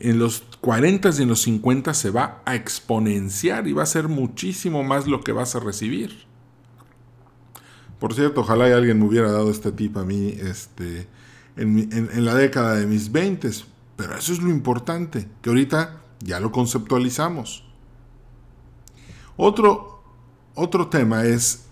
en 0.00 0.18
los 0.18 0.44
40 0.60 1.10
y 1.18 1.22
en 1.22 1.28
los 1.28 1.42
50 1.42 1.94
se 1.94 2.10
va 2.10 2.42
a 2.44 2.54
exponenciar 2.54 3.66
y 3.66 3.72
va 3.72 3.82
a 3.82 3.86
ser 3.86 4.08
muchísimo 4.08 4.82
más 4.84 5.06
lo 5.06 5.22
que 5.22 5.32
vas 5.32 5.54
a 5.54 5.60
recibir. 5.60 6.26
Por 7.98 8.14
cierto, 8.14 8.42
ojalá 8.42 8.64
alguien 8.66 8.98
me 8.98 9.06
hubiera 9.06 9.32
dado 9.32 9.50
este 9.50 9.72
tip 9.72 9.96
a 9.96 10.04
mí 10.04 10.28
este, 10.38 11.08
en, 11.56 12.24
la 12.24 12.34
década 12.34 12.76
de 12.76 12.86
mis 12.86 13.10
20, 13.10 13.50
pero 13.96 14.16
eso 14.16 14.32
es 14.32 14.40
lo 14.40 14.50
importante, 14.50 15.28
que 15.42 15.50
ahorita 15.50 16.00
ya 16.20 16.38
lo 16.38 16.52
conceptualizamos. 16.52 17.64
Otro, 19.36 20.02
otro 20.54 20.88
tema 20.88 21.24
es, 21.24 21.66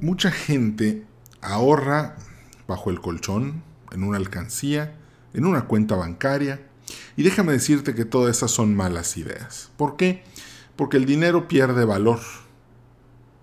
mucha 0.00 0.30
gente 0.32 1.04
ahorra 1.40 2.16
bajo 2.66 2.90
el 2.90 3.00
colchón, 3.00 3.62
en 3.92 4.02
una 4.02 4.18
alcancía, 4.18 4.97
en 5.34 5.46
una 5.46 5.66
cuenta 5.66 5.96
bancaria, 5.96 6.60
y 7.16 7.22
déjame 7.22 7.52
decirte 7.52 7.94
que 7.94 8.04
todas 8.04 8.36
esas 8.36 8.50
son 8.50 8.74
malas 8.74 9.16
ideas. 9.16 9.70
¿Por 9.76 9.96
qué? 9.96 10.22
Porque 10.76 10.96
el 10.96 11.04
dinero 11.04 11.48
pierde 11.48 11.84
valor. 11.84 12.20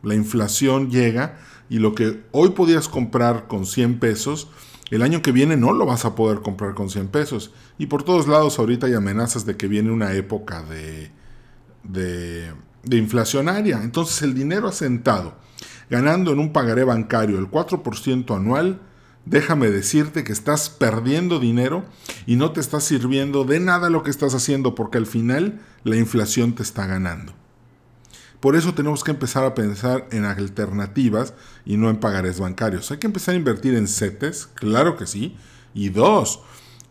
La 0.02 0.16
inflación 0.16 0.90
llega 0.90 1.38
y 1.70 1.80
lo 1.80 1.96
que 1.96 2.24
hoy 2.32 2.52
podías 2.52 2.88
comprar 2.88 3.48
con 3.48 3.66
100 3.66 4.00
pesos, 4.00 4.50
el 4.92 5.02
año 5.02 5.22
que 5.22 5.32
viene 5.32 5.58
no 5.58 5.74
lo 5.74 5.86
vas 5.86 6.06
a 6.06 6.16
poder 6.16 6.42
comprar 6.42 6.76
con 6.76 6.90
100 6.90 7.08
pesos. 7.08 7.52
Y 7.78 7.88
por 7.88 8.04
todos 8.04 8.28
lados 8.28 8.60
ahorita 8.60 8.88
hay 8.88 8.94
amenazas 8.94 9.46
de 9.46 9.58
que 9.58 9.68
viene 9.68 9.92
una 9.92 10.14
época 10.14 10.62
de, 10.64 11.12
de, 11.84 12.98
inflacionaria. 12.98 13.82
Entonces 13.84 14.22
el 14.22 14.36
dinero 14.36 14.68
asentado, 14.68 15.36
ganando 15.90 16.32
en 16.32 16.40
un 16.40 16.54
pagaré 16.54 16.84
bancario 16.84 17.40
el 17.40 17.50
4% 17.50 18.36
anual, 18.36 18.80
déjame 19.26 19.70
decirte 19.70 20.24
que 20.24 20.32
estás 20.32 20.70
perdiendo 20.70 21.40
dinero 21.40 21.86
y 22.26 22.36
no 22.36 22.52
te 22.52 22.60
está 22.60 22.80
sirviendo 22.80 23.44
de 23.44 23.60
nada 23.60 23.90
lo 23.90 24.04
que 24.04 24.12
estás 24.12 24.34
haciendo 24.34 24.76
porque 24.76 24.98
al 24.98 25.06
final 25.06 25.62
la 25.84 25.98
inflación 25.98 26.54
te 26.54 26.64
está 26.64 26.86
ganando. 26.86 27.34
Por 28.40 28.56
eso 28.56 28.76
tenemos 28.76 29.04
que 29.04 29.12
empezar 29.12 29.44
a 29.44 29.56
pensar 29.56 30.08
en 30.12 30.26
alternativas 30.26 31.34
y 31.66 31.78
no 31.78 31.90
en 31.90 31.98
pagares 31.98 32.40
bancarios. 32.40 32.92
Hay 32.92 32.98
que 32.98 33.08
empezar 33.08 33.34
a 33.34 33.38
invertir 33.38 33.74
en 33.74 33.88
CETES, 33.88 34.48
claro 34.54 34.98
que 34.98 35.08
sí. 35.08 35.36
Y 35.74 35.90
dos, 35.90 36.42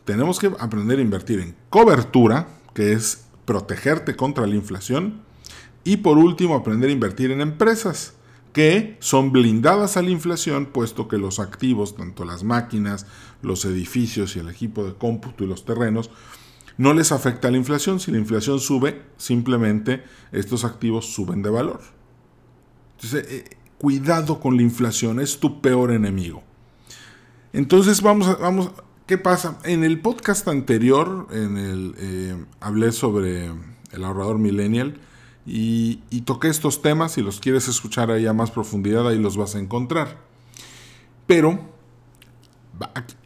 tenemos 0.04 0.40
que 0.40 0.50
aprender 0.58 0.98
a 0.98 1.02
invertir 1.02 1.38
en 1.40 1.54
cobertura, 1.70 2.48
que 2.74 2.92
es 2.92 3.26
protegerte 3.44 4.16
contra 4.16 4.46
la 4.46 4.56
inflación. 4.56 5.22
Y 5.84 5.98
por 5.98 6.18
último, 6.18 6.56
aprender 6.56 6.90
a 6.90 6.94
invertir 6.94 7.30
en 7.30 7.40
empresas 7.40 8.14
que 8.54 8.96
son 9.00 9.32
blindadas 9.32 9.96
a 9.96 10.02
la 10.02 10.10
inflación, 10.10 10.66
puesto 10.66 11.08
que 11.08 11.18
los 11.18 11.40
activos, 11.40 11.96
tanto 11.96 12.24
las 12.24 12.44
máquinas, 12.44 13.04
los 13.42 13.64
edificios 13.64 14.36
y 14.36 14.38
el 14.38 14.48
equipo 14.48 14.84
de 14.84 14.94
cómputo 14.94 15.42
y 15.42 15.48
los 15.48 15.64
terrenos, 15.64 16.10
no 16.78 16.94
les 16.94 17.10
afecta 17.10 17.50
la 17.50 17.56
inflación. 17.56 17.98
Si 17.98 18.12
la 18.12 18.18
inflación 18.18 18.60
sube, 18.60 19.02
simplemente 19.16 20.04
estos 20.30 20.64
activos 20.64 21.12
suben 21.12 21.42
de 21.42 21.50
valor. 21.50 21.80
Entonces, 22.94 23.26
eh, 23.28 23.44
cuidado 23.76 24.38
con 24.38 24.56
la 24.56 24.62
inflación, 24.62 25.18
es 25.18 25.40
tu 25.40 25.60
peor 25.60 25.90
enemigo. 25.90 26.44
Entonces, 27.52 28.02
vamos 28.02 28.28
a, 28.28 28.36
vamos, 28.36 28.70
¿qué 29.06 29.18
pasa? 29.18 29.58
En 29.64 29.82
el 29.82 30.00
podcast 30.00 30.46
anterior, 30.46 31.26
en 31.32 31.58
el, 31.58 31.94
eh, 31.98 32.44
hablé 32.60 32.92
sobre 32.92 33.46
el 33.90 34.04
ahorrador 34.04 34.38
millennial 34.38 35.00
y, 35.46 35.96
toqué 36.22 36.48
estos 36.48 36.82
temas. 36.82 37.12
Si 37.12 37.22
los 37.22 37.40
quieres 37.40 37.68
escuchar 37.68 38.10
ahí 38.10 38.26
a 38.26 38.32
más 38.32 38.50
profundidad, 38.50 39.06
ahí 39.08 39.18
los 39.18 39.36
vas 39.36 39.54
a 39.54 39.58
encontrar. 39.58 40.18
Pero 41.26 41.60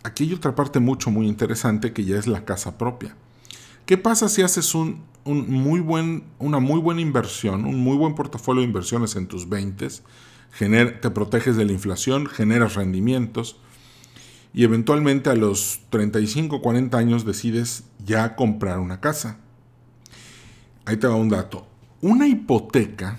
aquí 0.02 0.24
hay 0.24 0.34
otra 0.34 0.54
parte 0.54 0.80
mucho, 0.80 1.10
muy 1.10 1.26
interesante 1.26 1.92
que 1.92 2.04
ya 2.04 2.16
es 2.16 2.26
la 2.26 2.44
casa 2.44 2.76
propia. 2.78 3.16
¿Qué 3.86 3.96
pasa 3.96 4.28
si 4.28 4.42
haces 4.42 4.74
un, 4.74 5.04
muy 5.24 5.80
buen, 5.80 6.24
una 6.38 6.58
muy 6.58 6.80
buena 6.80 7.00
inversión, 7.00 7.64
un 7.64 7.80
muy 7.80 7.96
buen 7.96 8.14
portafolio 8.14 8.60
de 8.60 8.66
inversiones 8.66 9.16
en 9.16 9.26
tus 9.26 9.48
20? 9.48 9.88
te 10.58 11.10
proteges 11.10 11.56
de 11.56 11.64
la 11.64 11.72
inflación, 11.72 12.26
generas 12.26 12.74
rendimientos 12.74 13.58
y 14.54 14.64
eventualmente 14.64 15.30
a 15.30 15.34
los 15.34 15.82
35, 15.90 16.62
40 16.62 16.96
años 16.98 17.24
decides 17.24 17.84
ya 18.04 18.34
comprar 18.34 18.80
una 18.80 19.00
casa. 19.00 19.38
Ahí 20.84 20.96
te 20.96 21.06
va 21.06 21.14
un 21.14 21.28
dato. 21.28 21.67
Una 22.00 22.26
hipoteca 22.26 23.18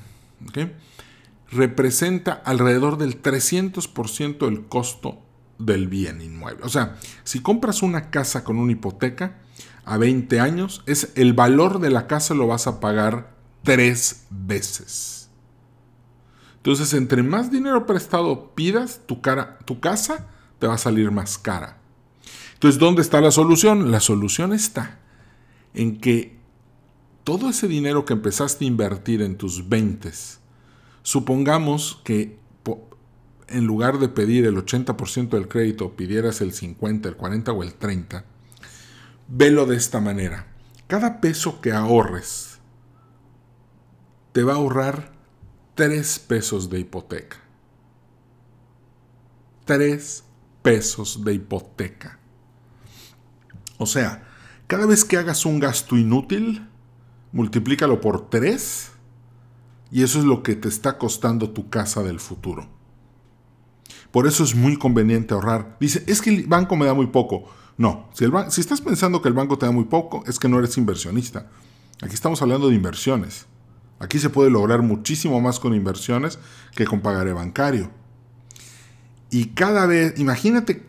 representa 1.51 2.33
alrededor 2.33 2.98
del 2.98 3.21
300% 3.21 4.45
del 4.45 4.67
costo 4.67 5.19
del 5.57 5.88
bien 5.88 6.21
inmueble. 6.21 6.63
O 6.63 6.69
sea, 6.69 6.98
si 7.24 7.41
compras 7.41 7.81
una 7.81 8.09
casa 8.09 8.43
con 8.43 8.57
una 8.57 8.71
hipoteca, 8.71 9.38
a 9.89 9.98
20 9.98 10.39
años, 10.39 10.83
es 10.86 11.12
el 11.15 11.33
valor 11.33 11.79
de 11.79 11.89
la 11.89 12.05
casa 12.05 12.36
lo 12.36 12.45
vas 12.45 12.67
a 12.67 12.79
pagar 12.79 13.33
tres 13.63 14.27
veces. 14.29 15.29
Entonces, 16.57 16.93
entre 16.93 17.24
más 17.24 17.50
dinero 17.50 17.88
prestado 17.88 18.51
pidas, 18.53 19.01
tu, 19.07 19.19
cara, 19.21 19.57
tu 19.65 19.79
casa 19.79 20.27
te 20.59 20.67
va 20.67 20.75
a 20.75 20.77
salir 20.77 21.09
más 21.09 21.39
cara. 21.39 21.79
Entonces, 22.53 22.79
¿dónde 22.79 23.01
está 23.01 23.19
la 23.19 23.31
solución? 23.31 23.89
La 23.89 24.00
solución 24.00 24.53
está 24.53 25.00
en 25.74 26.00
que 26.00 26.38
todo 27.29 27.48
ese 27.48 27.67
dinero 27.67 28.05
que 28.05 28.13
empezaste 28.13 28.65
a 28.65 28.67
invertir 28.67 29.21
en 29.21 29.38
tus 29.38 29.69
20, 29.69 30.12
supongamos 31.03 32.01
que 32.03 32.39
en 33.48 33.67
lugar 33.67 34.00
de 34.00 34.09
pedir 34.09 34.48
el 34.48 34.55
80% 34.55 35.29
del 35.29 35.48
crédito, 35.48 35.95
pidieras 35.95 36.41
el 36.41 36.53
50, 36.53 37.07
el 37.07 37.15
40 37.15 37.51
o 37.51 37.62
el 37.62 37.75
30, 37.75 38.25
Velo 39.27 39.67
de 39.67 39.75
esta 39.75 40.01
manera. 40.01 40.48
Cada 40.88 41.21
peso 41.21 41.62
que 41.62 41.71
ahorres 41.71 42.57
te 44.31 44.41
va 44.41 44.53
a 44.53 44.55
ahorrar 44.55 45.12
3 45.75 46.17
pesos 46.27 46.67
de 46.71 46.79
hipoteca. 46.79 47.38
3 49.65 50.24
pesos 50.63 51.24
de 51.24 51.36
hipoteca. 51.36 52.17
O 53.77 53.86
sea, 53.86 54.27
cada 54.65 54.88
vez 54.88 55.05
que 55.05 55.17
hagas 55.17 55.45
un 55.45 55.59
gasto 55.59 55.95
inútil, 55.95 56.68
multiplícalo 57.31 58.01
por 58.01 58.29
3 58.29 58.91
y 59.91 60.03
eso 60.03 60.19
es 60.19 60.25
lo 60.25 60.43
que 60.43 60.55
te 60.55 60.67
está 60.67 60.98
costando 60.98 61.50
tu 61.50 61.69
casa 61.69 62.03
del 62.03 62.19
futuro. 62.19 62.67
Por 64.12 64.27
eso 64.27 64.43
es 64.43 64.55
muy 64.55 64.77
conveniente 64.77 65.33
ahorrar. 65.33 65.77
Dice, 65.79 66.03
es 66.07 66.21
que 66.21 66.31
el 66.31 66.48
banco 66.48 66.75
me 66.75 66.86
da 66.86 66.93
muy 66.93 67.07
poco. 67.07 67.50
No, 67.77 68.09
si, 68.13 68.25
si 68.50 68.62
estás 68.62 68.81
pensando 68.81 69.21
que 69.21 69.29
el 69.29 69.33
banco 69.33 69.57
te 69.57 69.65
da 69.65 69.71
muy 69.71 69.86
poco, 69.86 70.24
es 70.27 70.39
que 70.39 70.50
no 70.50 70.59
eres 70.59 70.77
inversionista. 70.77 71.48
Aquí 72.01 72.13
estamos 72.13 72.41
hablando 72.41 72.69
de 72.69 72.75
inversiones. 72.75 73.45
Aquí 74.00 74.19
se 74.19 74.29
puede 74.29 74.50
lograr 74.50 74.81
muchísimo 74.81 75.41
más 75.41 75.59
con 75.59 75.75
inversiones 75.75 76.39
que 76.75 76.86
con 76.86 77.01
pagaré 77.01 77.33
bancario. 77.33 77.91
Y 79.31 79.48
cada 79.48 79.86
vez, 79.86 80.17
imagínate 80.17 80.86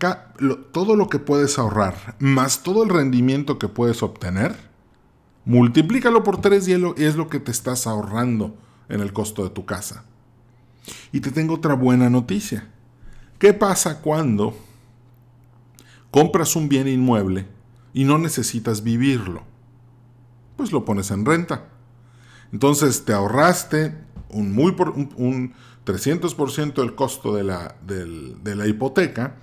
todo 0.72 0.96
lo 0.96 1.08
que 1.08 1.18
puedes 1.18 1.58
ahorrar, 1.58 2.16
más 2.20 2.62
todo 2.62 2.84
el 2.84 2.88
rendimiento 2.88 3.58
que 3.58 3.68
puedes 3.68 4.02
obtener, 4.02 4.69
multiplícalo 5.50 6.22
por 6.22 6.40
tres 6.40 6.68
y 6.68 6.72
es 6.72 7.16
lo 7.16 7.28
que 7.28 7.40
te 7.40 7.50
estás 7.50 7.86
ahorrando 7.86 8.56
en 8.88 9.00
el 9.00 9.12
costo 9.12 9.42
de 9.42 9.50
tu 9.50 9.66
casa. 9.66 10.04
Y 11.12 11.20
te 11.20 11.30
tengo 11.30 11.54
otra 11.54 11.74
buena 11.74 12.08
noticia. 12.08 12.68
¿Qué 13.38 13.52
pasa 13.52 14.00
cuando 14.00 14.54
compras 16.10 16.54
un 16.54 16.68
bien 16.68 16.86
inmueble 16.86 17.46
y 17.92 18.04
no 18.04 18.18
necesitas 18.18 18.82
vivirlo, 18.82 19.42
pues 20.56 20.72
lo 20.72 20.84
pones 20.84 21.10
en 21.10 21.24
renta. 21.24 21.68
Entonces 22.52 23.04
te 23.04 23.12
ahorraste 23.12 23.94
un 24.28 24.52
muy 24.52 24.74
un, 25.16 25.54
300% 25.84 26.74
del 26.74 26.94
costo 26.94 27.34
de 27.34 27.42
la, 27.42 27.74
de 27.82 28.54
la 28.54 28.66
hipoteca, 28.66 29.36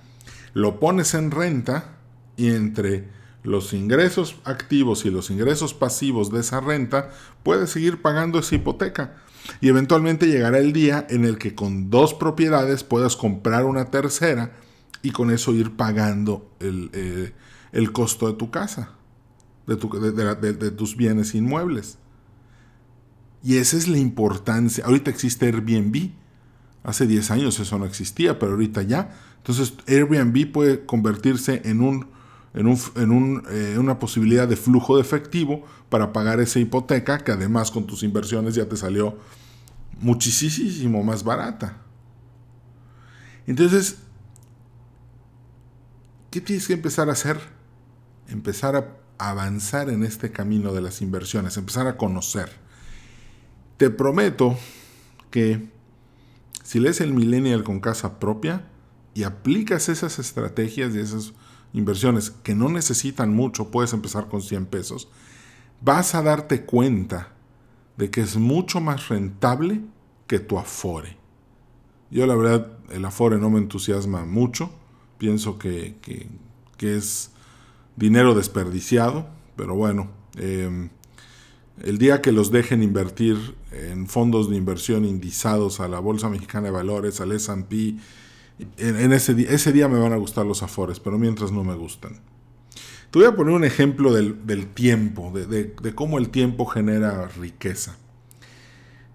lo 0.54 0.80
pones 0.80 1.12
en 1.14 1.30
renta 1.30 1.96
y 2.36 2.48
entre 2.48 3.08
los 3.48 3.72
ingresos 3.72 4.36
activos 4.44 5.06
y 5.06 5.10
los 5.10 5.30
ingresos 5.30 5.72
pasivos 5.72 6.30
de 6.30 6.40
esa 6.40 6.60
renta, 6.60 7.10
puedes 7.42 7.70
seguir 7.70 8.02
pagando 8.02 8.38
esa 8.38 8.54
hipoteca. 8.54 9.16
Y 9.62 9.68
eventualmente 9.68 10.26
llegará 10.26 10.58
el 10.58 10.74
día 10.74 11.06
en 11.08 11.24
el 11.24 11.38
que 11.38 11.54
con 11.54 11.88
dos 11.88 12.12
propiedades 12.12 12.84
puedas 12.84 13.16
comprar 13.16 13.64
una 13.64 13.86
tercera 13.86 14.52
y 15.02 15.12
con 15.12 15.30
eso 15.30 15.54
ir 15.54 15.76
pagando 15.76 16.54
el, 16.60 16.90
eh, 16.92 17.32
costo 17.90 18.26
de 18.26 18.34
tu 18.34 18.50
casa, 18.50 18.90
de, 19.66 19.76
de, 19.76 20.70
tus 20.70 20.96
bienes 20.96 21.34
inmuebles. 21.34 21.96
Y 23.42 23.56
esa 23.56 23.78
es 23.78 23.88
la 23.88 23.96
importancia. 23.96 24.84
Ahorita 24.84 25.10
existe 25.10 25.46
Airbnb. 25.46 26.10
Hace 26.84 27.06
10 27.06 27.30
años 27.30 27.58
eso 27.60 27.78
no 27.78 27.86
existía, 27.86 28.38
pero 28.38 28.52
ahorita 28.52 28.82
ya. 28.82 29.16
Entonces 29.38 29.72
Airbnb 29.86 30.52
puede 30.52 30.84
convertirse 30.84 31.62
en 31.64 31.80
un 31.80 32.17
en, 32.54 32.66
un, 32.66 33.42
eh, 33.50 33.76
una 33.78 33.98
posibilidad 33.98 34.48
de 34.48 34.56
flujo 34.56 34.96
de 34.96 35.02
efectivo 35.02 35.64
para 35.88 36.12
pagar 36.12 36.40
esa 36.40 36.58
hipoteca 36.58 37.18
que 37.18 37.32
además 37.32 37.70
con 37.70 37.86
tus 37.86 38.02
inversiones 38.02 38.54
ya 38.54 38.68
te 38.68 38.76
salió 38.76 39.16
muchísimo 40.00 41.02
más 41.02 41.24
barata. 41.24 41.78
Entonces, 43.46 43.98
¿qué 46.30 46.40
tienes 46.40 46.66
que 46.66 46.74
empezar 46.74 47.08
a 47.08 47.12
hacer? 47.12 47.38
Empezar 48.28 48.76
a 48.76 48.98
avanzar 49.18 49.90
en 49.90 50.04
este 50.04 50.30
camino 50.30 50.72
de 50.72 50.80
las 50.80 51.02
inversiones, 51.02 51.56
empezar 51.56 51.86
a 51.86 51.96
conocer. 51.96 52.50
Te 53.76 53.90
prometo 53.90 54.56
que 55.30 55.68
si 56.62 56.80
lees 56.80 57.00
el 57.00 57.12
millennial 57.12 57.64
con 57.64 57.80
casa 57.80 58.18
propia 58.18 58.68
y 59.14 59.24
aplicas 59.24 59.88
esas 59.88 60.18
estrategias 60.18 60.94
y 60.94 61.00
esas 61.00 61.32
inversiones 61.72 62.30
que 62.30 62.54
no 62.54 62.68
necesitan 62.68 63.34
mucho, 63.34 63.70
puedes 63.70 63.92
empezar 63.92 64.28
con 64.28 64.42
100 64.42 64.66
pesos, 64.66 65.08
vas 65.80 66.14
a 66.14 66.22
darte 66.22 66.64
cuenta 66.64 67.32
de 67.96 68.10
que 68.10 68.20
es 68.20 68.36
mucho 68.36 68.80
más 68.80 69.08
rentable 69.08 69.80
que 70.26 70.38
tu 70.38 70.58
afore. 70.58 71.16
Yo 72.10 72.26
la 72.26 72.36
verdad, 72.36 72.78
el 72.90 73.04
afore 73.04 73.38
no 73.38 73.50
me 73.50 73.58
entusiasma 73.58 74.24
mucho, 74.24 74.70
pienso 75.18 75.58
que, 75.58 75.96
es 76.78 77.30
dinero 77.96 78.34
desperdiciado, 78.34 79.26
pero 79.56 79.74
bueno, 79.74 80.08
em, 80.36 80.90
el 81.82 81.98
día 81.98 82.22
que 82.22 82.32
los 82.32 82.50
dejen 82.50 82.82
invertir 82.82 83.56
en 83.72 84.06
fondos 84.06 84.48
de 84.48 84.56
inversión 84.56 85.04
indizados 85.04 85.80
a 85.80 85.88
la 85.88 86.00
Bolsa 86.00 86.28
Mexicana 86.28 86.66
de 86.66 86.72
Valores, 86.72 87.20
al 87.20 87.32
S&P, 87.32 87.96
en, 88.76 89.12
ese, 89.12 89.54
ese 89.54 89.72
día 89.72 89.88
me 89.88 89.98
van 89.98 90.12
a 90.12 90.16
gustar 90.16 90.46
los 90.46 90.62
afores, 90.62 91.00
pero 91.00 91.18
mientras 91.18 91.52
no 91.52 91.64
me 91.64 91.74
gustan. 91.74 92.20
Te 93.10 93.18
voy 93.18 93.26
a 93.26 93.34
poner 93.34 93.54
un 93.54 93.64
ejemplo 93.64 94.12
del, 94.12 94.66
tiempo, 94.74 95.32
de, 95.32 95.94
cómo 95.94 96.18
el 96.18 96.28
tiempo 96.28 96.66
genera 96.66 97.26
riqueza. 97.28 97.96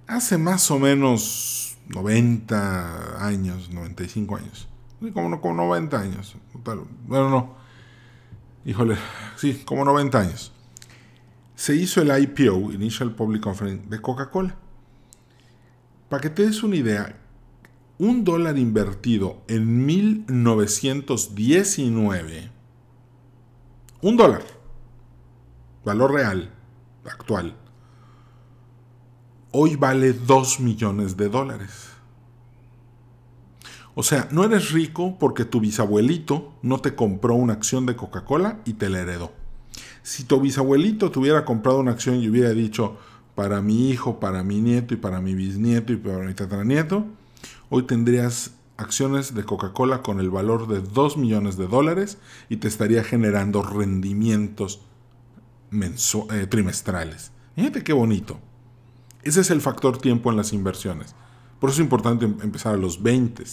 Hace 0.08 0.38
más 0.38 0.72
o 0.72 0.80
menos 0.80 1.78
90 1.90 3.26
años, 3.26 3.70
95 3.70 4.36
años, 4.38 4.68
como, 5.14 5.40
como 5.40 5.54
90 5.54 6.00
años, 6.00 6.36
bueno, 7.06 7.30
no, 7.30 7.56
híjole, 8.66 8.96
sí, 9.36 9.62
como 9.64 9.86
90 9.86 10.20
años, 10.20 10.52
se 11.56 11.76
hizo 11.76 12.02
el 12.02 12.24
IPO, 12.24 12.72
Initial 12.74 13.14
Public 13.14 13.46
Offering, 13.46 13.90
de 13.90 14.02
Coca-Cola. 14.02 14.56
Para 16.10 16.22
que 16.22 16.30
te 16.30 16.46
des 16.46 16.64
una 16.64 16.76
idea, 16.76 17.16
un 18.00 18.24
dólar 18.24 18.58
invertido 18.58 19.44
en 19.48 19.86
1919, 19.86 22.50
un 24.02 24.18
dólar, 24.18 24.42
valor 25.86 26.14
real, 26.14 26.50
actual, 27.06 27.56
hoy 29.52 29.76
vale 29.76 30.14
2 30.14 30.60
millones 30.60 31.16
de 31.18 31.30
dólares. 31.30 31.90
O 33.96 34.02
sea, 34.02 34.28
no 34.32 34.44
eres 34.44 34.72
rico 34.72 35.20
porque 35.20 35.46
tu 35.46 35.60
bisabuelito 35.60 36.52
no 36.64 36.80
te 36.80 36.96
compró 36.96 37.36
una 37.36 37.54
acción 37.54 37.86
de 37.86 37.96
Coca-Cola 37.96 38.60
y 38.66 38.74
te 38.74 38.90
la 38.90 39.02
heredó. 39.02 39.34
Si 40.02 40.24
tu 40.24 40.42
bisabuelito 40.42 41.12
te 41.12 41.20
hubiera 41.20 41.46
comprado 41.46 41.80
una 41.80 41.92
acción 41.92 42.16
y 42.16 42.28
hubiera 42.28 42.50
dicho 42.50 42.98
para 43.36 43.62
mi 43.62 43.90
hijo, 43.90 44.20
para 44.20 44.44
mi 44.44 44.62
nieto 44.62 44.96
y 44.96 44.98
para 44.98 45.22
mi 45.22 45.36
bisnieto 45.36 45.94
y 45.94 45.98
para 45.98 46.26
mi 46.26 46.34
tataranieto, 46.34 47.06
hoy 47.76 47.84
tendrías 47.84 48.52
acciones 48.78 49.34
de 49.34 49.46
Coca-Cola 49.46 50.04
con 50.04 50.20
el 50.20 50.30
valor 50.30 50.68
de 50.68 50.80
2 50.80 51.18
millones 51.18 51.58
de 51.58 51.66
dólares 51.66 52.20
y 52.48 52.58
te 52.58 52.68
estaría 52.68 53.04
generando 53.04 53.64
rendimientos 53.64 54.82
eh, 55.72 56.46
trimestrales. 56.48 57.32
Fíjate 57.56 57.84
qué 57.84 57.92
bonito. 57.94 58.40
Ese 59.24 59.42
es 59.42 59.50
el 59.50 59.60
factor 59.60 59.98
tiempo 59.98 60.30
en 60.30 60.38
las 60.38 60.54
inversiones. 60.54 61.16
Por 61.60 61.72
eso 61.72 61.82
es 61.82 61.86
importante 61.86 62.26
em-, 62.26 62.38
empezar 62.44 62.76
a 62.76 62.78
los 62.78 63.02
20. 63.02 63.44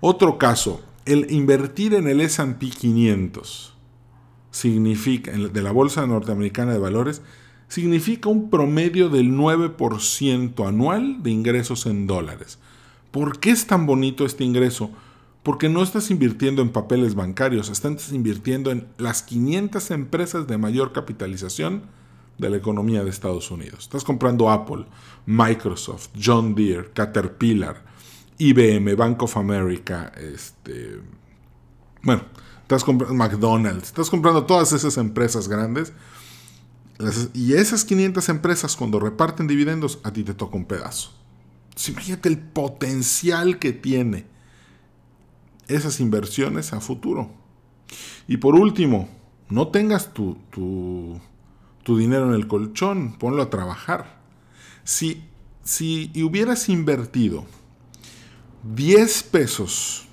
Otro 0.00 0.38
caso, 0.38 0.80
el 1.04 1.30
invertir 1.30 1.92
en 1.92 2.08
el 2.08 2.22
S&P 2.22 2.70
500 2.70 3.76
significa 4.50 5.32
de 5.32 5.62
la 5.62 5.72
bolsa 5.72 6.06
norteamericana 6.06 6.72
de 6.72 6.78
valores 6.78 7.20
significa 7.68 8.30
un 8.30 8.48
promedio 8.48 9.10
del 9.10 9.30
9% 9.30 10.66
anual 10.66 11.22
de 11.22 11.30
ingresos 11.30 11.84
en 11.84 12.06
dólares. 12.06 12.58
¿Por 13.10 13.40
qué 13.40 13.50
es 13.50 13.66
tan 13.66 13.86
bonito 13.86 14.24
este 14.24 14.44
ingreso? 14.44 14.90
Porque 15.42 15.68
no 15.68 15.82
estás 15.82 16.10
invirtiendo 16.10 16.62
en 16.62 16.70
papeles 16.70 17.14
bancarios, 17.14 17.70
estás 17.70 18.12
invirtiendo 18.12 18.70
en 18.70 18.86
las 18.98 19.22
500 19.22 19.90
empresas 19.90 20.46
de 20.46 20.58
mayor 20.58 20.92
capitalización 20.92 21.82
de 22.38 22.50
la 22.50 22.56
economía 22.56 23.02
de 23.04 23.10
Estados 23.10 23.50
Unidos. 23.50 23.80
Estás 23.80 24.04
comprando 24.04 24.50
Apple, 24.50 24.86
Microsoft, 25.26 26.08
John 26.22 26.54
Deere, 26.54 26.90
Caterpillar, 26.92 27.82
IBM, 28.38 28.94
Bank 28.96 29.22
of 29.22 29.36
America, 29.36 30.12
este, 30.16 31.00
bueno, 32.02 32.22
estás 32.62 32.84
comprando 32.84 33.14
McDonald's, 33.14 33.88
estás 33.88 34.08
comprando 34.08 34.44
todas 34.44 34.72
esas 34.72 34.96
empresas 34.96 35.48
grandes. 35.48 35.92
y 37.32 37.54
esas 37.54 37.84
500 37.84 38.28
empresas 38.28 38.76
cuando 38.76 39.00
reparten 39.00 39.46
dividendos, 39.46 40.00
a 40.02 40.12
ti 40.12 40.22
te 40.22 40.34
toca 40.34 40.56
un 40.56 40.64
pedazo. 40.64 41.19
Imagínate 41.88 42.28
el 42.28 42.38
potencial 42.38 43.58
que 43.58 43.72
tiene 43.72 44.26
esas 45.68 46.00
inversiones 46.00 46.72
a 46.72 46.80
futuro. 46.80 47.30
Y 48.28 48.36
por 48.36 48.54
último, 48.54 49.08
no 49.48 49.68
tengas 49.68 50.12
tu, 50.12 50.36
tu, 50.50 51.20
dinero 51.96 52.28
en 52.28 52.34
el 52.34 52.46
colchón, 52.46 53.16
ponlo 53.18 53.42
a 53.42 53.50
trabajar. 53.50 54.20
Si, 54.84 55.24
si 55.64 56.12
hubieras 56.22 56.68
invertido 56.68 57.44
10 58.74 59.24
pesos 59.24 60.06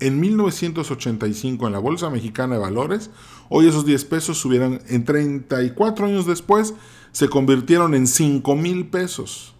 en 0.00 0.20
1985 0.20 1.66
en 1.66 1.72
la 1.72 1.78
Bolsa 1.78 2.08
Mexicana 2.08 2.54
de 2.54 2.62
Valores, 2.62 3.10
hoy 3.50 3.68
esos 3.68 3.84
10 3.84 4.04
pesos 4.06 4.38
subieran 4.38 4.80
en 4.88 5.04
34 5.04 6.06
años 6.06 6.24
después, 6.24 6.72
se 7.12 7.28
convirtieron 7.28 7.94
en 7.94 8.06
5 8.06 8.56
mil 8.56 8.86
pesos 8.86 9.54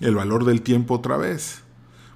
el 0.00 0.14
valor 0.14 0.44
del 0.44 0.62
tiempo 0.62 0.94
otra 0.94 1.16
vez. 1.16 1.64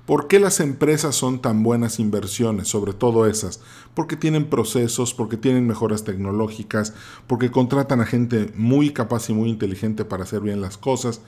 ¿Por 0.09 0.27
qué 0.27 0.41
las 0.41 0.61
empresas 0.61 1.15
son 1.15 1.43
tan 1.43 1.63
buenas 1.63 2.01
inversiones, 2.01 2.69
sobre 2.69 2.95
todo 2.95 3.27
esas? 3.27 3.61
Porque 3.93 4.17
tienen 4.17 4.49
procesos, 4.49 5.13
porque 5.13 5.37
tienen 5.37 5.67
mejoras 5.67 6.03
tecnológicas, 6.03 6.95
porque 7.27 7.51
contratan 7.51 8.01
a 8.01 8.07
gente 8.07 8.51
muy 8.57 8.95
capaz 8.95 9.29
y 9.29 9.35
muy 9.35 9.51
inteligente 9.51 10.07
para 10.07 10.23
hacer 10.23 10.41
bien 10.41 10.63
las 10.63 10.79
cosas, 10.79 11.21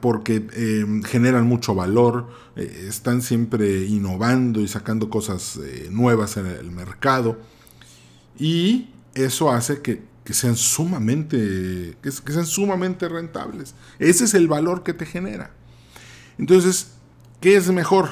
porque 0.00 0.46
eh, 0.52 0.84
generan 1.06 1.48
mucho 1.48 1.74
valor, 1.74 2.28
eh, 2.54 2.84
están 2.88 3.20
siempre 3.20 3.84
innovando 3.84 4.60
y 4.60 4.68
sacando 4.68 5.10
cosas 5.10 5.56
eh, 5.56 5.88
nuevas 5.90 6.36
en 6.36 6.46
el 6.46 6.70
mercado. 6.70 7.38
Y 8.38 8.90
eso 9.14 9.50
hace 9.50 9.82
que 9.82 10.11
que 10.24 10.34
sean 10.34 10.56
sumamente, 10.56 11.96
que, 12.02 12.10
sean 12.10 12.46
sumamente 12.46 13.08
rentables. 13.08 13.74
Ese 13.98 14.24
es 14.24 14.34
el 14.34 14.48
valor 14.48 14.82
que 14.82 14.94
te 14.94 15.06
genera. 15.06 15.50
Entonces, 16.38 16.92
¿qué 17.40 17.56
es 17.56 17.70
mejor? 17.70 18.08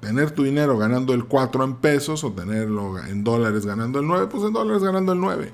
¿Tener 0.00 0.30
tu 0.32 0.44
dinero 0.44 0.78
ganando 0.78 1.14
el 1.14 1.26
4 1.26 1.62
en 1.64 1.76
pesos 1.76 2.24
o 2.24 2.32
tenerlo 2.32 2.98
en 3.04 3.22
dólares 3.22 3.66
ganando 3.66 4.00
el 4.00 4.06
9? 4.06 4.26
Pues 4.28 4.44
en 4.44 4.52
dólares 4.52 4.82
ganando 4.82 5.12
el 5.12 5.20
9. 5.20 5.52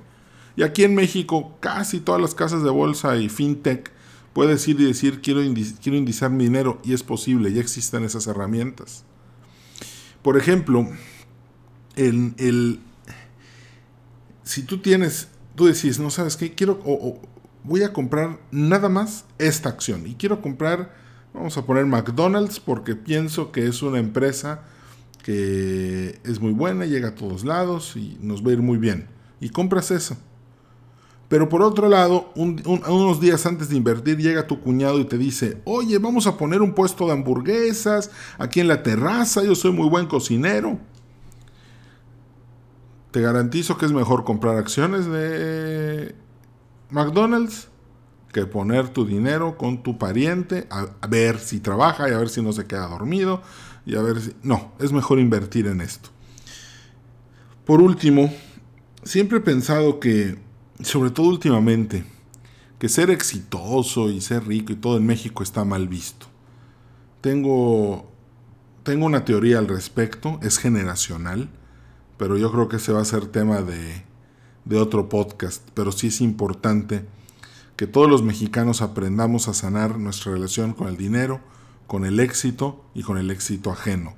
Y 0.57 0.63
aquí 0.63 0.85
en 0.85 0.95
México, 0.95 1.57
casi 1.61 2.01
todas 2.01 2.21
las 2.21 2.35
casas 2.35 2.63
de 2.63 2.71
bolsa 2.71 3.17
y 3.17 3.29
fintech 3.29 3.93
puedes 4.33 4.67
ir 4.69 4.81
y 4.81 4.85
decir, 4.85 5.21
quiero, 5.21 5.41
quiero 5.83 5.97
indizar 5.97 6.31
mi 6.31 6.45
dinero, 6.45 6.79
y 6.85 6.93
es 6.93 7.03
posible, 7.03 7.53
ya 7.55 7.61
existen 7.63 8.05
esas 8.05 8.27
herramientas. 8.27 9.05
Por 10.21 10.37
ejemplo, 10.37 10.87
el, 11.95 12.35
el, 12.37 12.81
si 14.43 14.63
tú 14.63 14.79
tienes 14.79 15.29
tú 15.57 15.67
decís, 15.67 15.99
no 15.99 16.11
sabes 16.11 16.37
qué, 16.37 16.55
quiero, 16.55 16.81
o, 16.85 17.21
voy 17.65 17.83
a 17.83 17.93
comprar 17.93 18.39
nada 18.53 18.89
más 18.89 19.25
esta 19.39 19.69
acción 19.69 20.07
y 20.07 20.15
quiero 20.15 20.41
comprar 20.41 21.07
Vamos 21.37 21.59
a 21.59 21.67
poner 21.67 21.85
McDonald's 21.85 22.59
porque 22.59 22.97
pienso 22.97 23.53
que 23.53 23.67
es 23.67 23.83
una 23.83 23.99
empresa 23.99 24.63
que 25.23 26.19
es 26.25 26.41
muy 26.41 26.53
buena, 26.53 26.87
llega 26.87 27.09
a 27.09 27.15
todos 27.15 27.45
lados 27.45 27.95
y 27.95 28.17
nos 28.23 28.43
va 28.43 28.51
a 28.51 28.53
ir 28.55 28.63
muy 28.63 28.79
bien. 28.79 29.07
Y 29.39 29.51
compras 29.51 29.91
eso. 29.91 30.17
Pero 31.29 31.51
por 31.51 31.61
otro 31.61 31.91
lado, 31.91 32.33
unos 32.37 33.21
días 33.21 33.45
antes 33.45 33.69
de 33.69 33.77
invertir 33.77 34.17
llega 34.17 34.47
tu 34.47 34.63
cuñado 34.63 34.99
y 34.99 35.05
te 35.05 35.19
dice, 35.19 35.61
oye, 35.67 35.99
vamos 35.99 36.27
a 36.27 36.39
poner 36.39 36.63
un 36.63 36.73
puesto 36.73 37.05
de 37.05 37.13
hamburguesas 37.13 38.11
aquí 38.39 38.61
en 38.61 38.69
la 38.69 38.83
terraza, 38.83 39.45
yo 39.45 39.55
soy 39.55 39.73
muy 39.73 39.91
buen 39.91 40.07
cocinero. 40.07 40.79
Te 43.17 43.23
garantizo 43.23 43.79
que 43.79 43.87
es 43.87 43.93
mejor 43.93 44.25
comprar 44.25 44.59
acciones 44.59 45.07
de 45.07 46.15
McDonald's 46.91 47.69
que 48.31 48.45
poner 48.45 48.91
tu 48.91 49.07
dinero 49.07 49.57
con 49.57 49.83
tu 49.83 49.97
pariente 49.97 50.67
a, 50.69 51.07
ver 51.07 51.39
si 51.39 51.61
trabaja 51.61 52.11
y 52.11 52.13
a 52.13 52.19
ver 52.19 52.29
si 52.29 52.43
no 52.43 52.53
se 52.53 52.67
queda 52.67 52.89
dormido 52.89 53.41
y 53.87 53.97
a 53.97 54.03
ver 54.03 54.21
si... 54.21 54.35
No, 54.43 54.73
es 54.81 54.93
mejor 54.93 55.19
invertir 55.19 55.67
en 55.67 55.81
esto. 55.81 56.11
Por 57.65 57.81
último, 57.81 58.31
siempre 59.03 59.39
he 59.39 59.41
pensado 59.41 59.99
que, 59.99 60.37
sobre 60.83 61.11
todo 61.11 61.29
últimamente, 61.29 62.05
que 62.79 62.91
ser 62.91 63.09
exitoso 63.09 64.11
y 64.11 64.21
ser 64.21 64.47
rico 64.47 64.75
y 64.75 64.77
todo 64.77 64.99
en 64.99 65.07
México 65.07 65.43
está 65.43 65.65
mal 65.65 65.89
visto. 65.89 66.27
Tengo, 67.23 68.13
tengo 68.83 69.07
una 69.07 69.25
teoría 69.25 69.59
al 69.59 69.69
respecto, 69.69 70.39
es 70.43 70.59
generacional, 70.59 71.49
pero 72.19 72.37
yo 72.37 72.51
creo 72.53 72.69
que 72.69 72.77
ese 72.77 72.93
va 72.93 73.01
a 73.01 73.05
ser 73.05 73.27
tema 73.27 73.63
de, 73.63 74.05
de 74.65 74.79
otro 74.79 75.09
podcast, 75.09 75.63
pero 75.75 75.93
sí 75.93 76.09
es 76.09 76.21
importante 76.21 77.05
que 77.77 77.87
todos 77.87 78.09
los 78.09 78.23
mexicanos 78.23 78.83
aprendamos 78.83 79.49
a 79.49 79.55
sanar 79.55 79.99
nuestra 79.99 80.33
relación 80.33 80.73
con 80.73 80.89
el 80.89 80.97
dinero, 80.97 81.41
con 81.87 82.05
el 82.05 82.21
éxito 82.21 82.85
y 82.95 83.03
con 83.03 83.19
el 83.19 83.31
éxito 83.31 83.71
ajeno. 83.71 84.15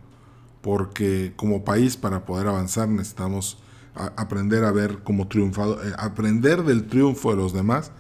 Porque 0.63 1.33
como 1.37 1.65
país 1.65 1.97
para 1.97 2.25
poder 2.25 2.47
avanzar 2.49 2.89
necesitamos 2.89 3.59
aprender 3.95 4.65
a 4.65 4.73
ver 4.73 5.03
como 5.03 5.27
triunfado, 5.29 5.83
eh, 5.83 5.93
aprender 5.99 6.63
del 6.63 6.87
triunfo 6.87 7.31
de 7.31 7.37
los 7.37 7.53
demás 7.53 7.91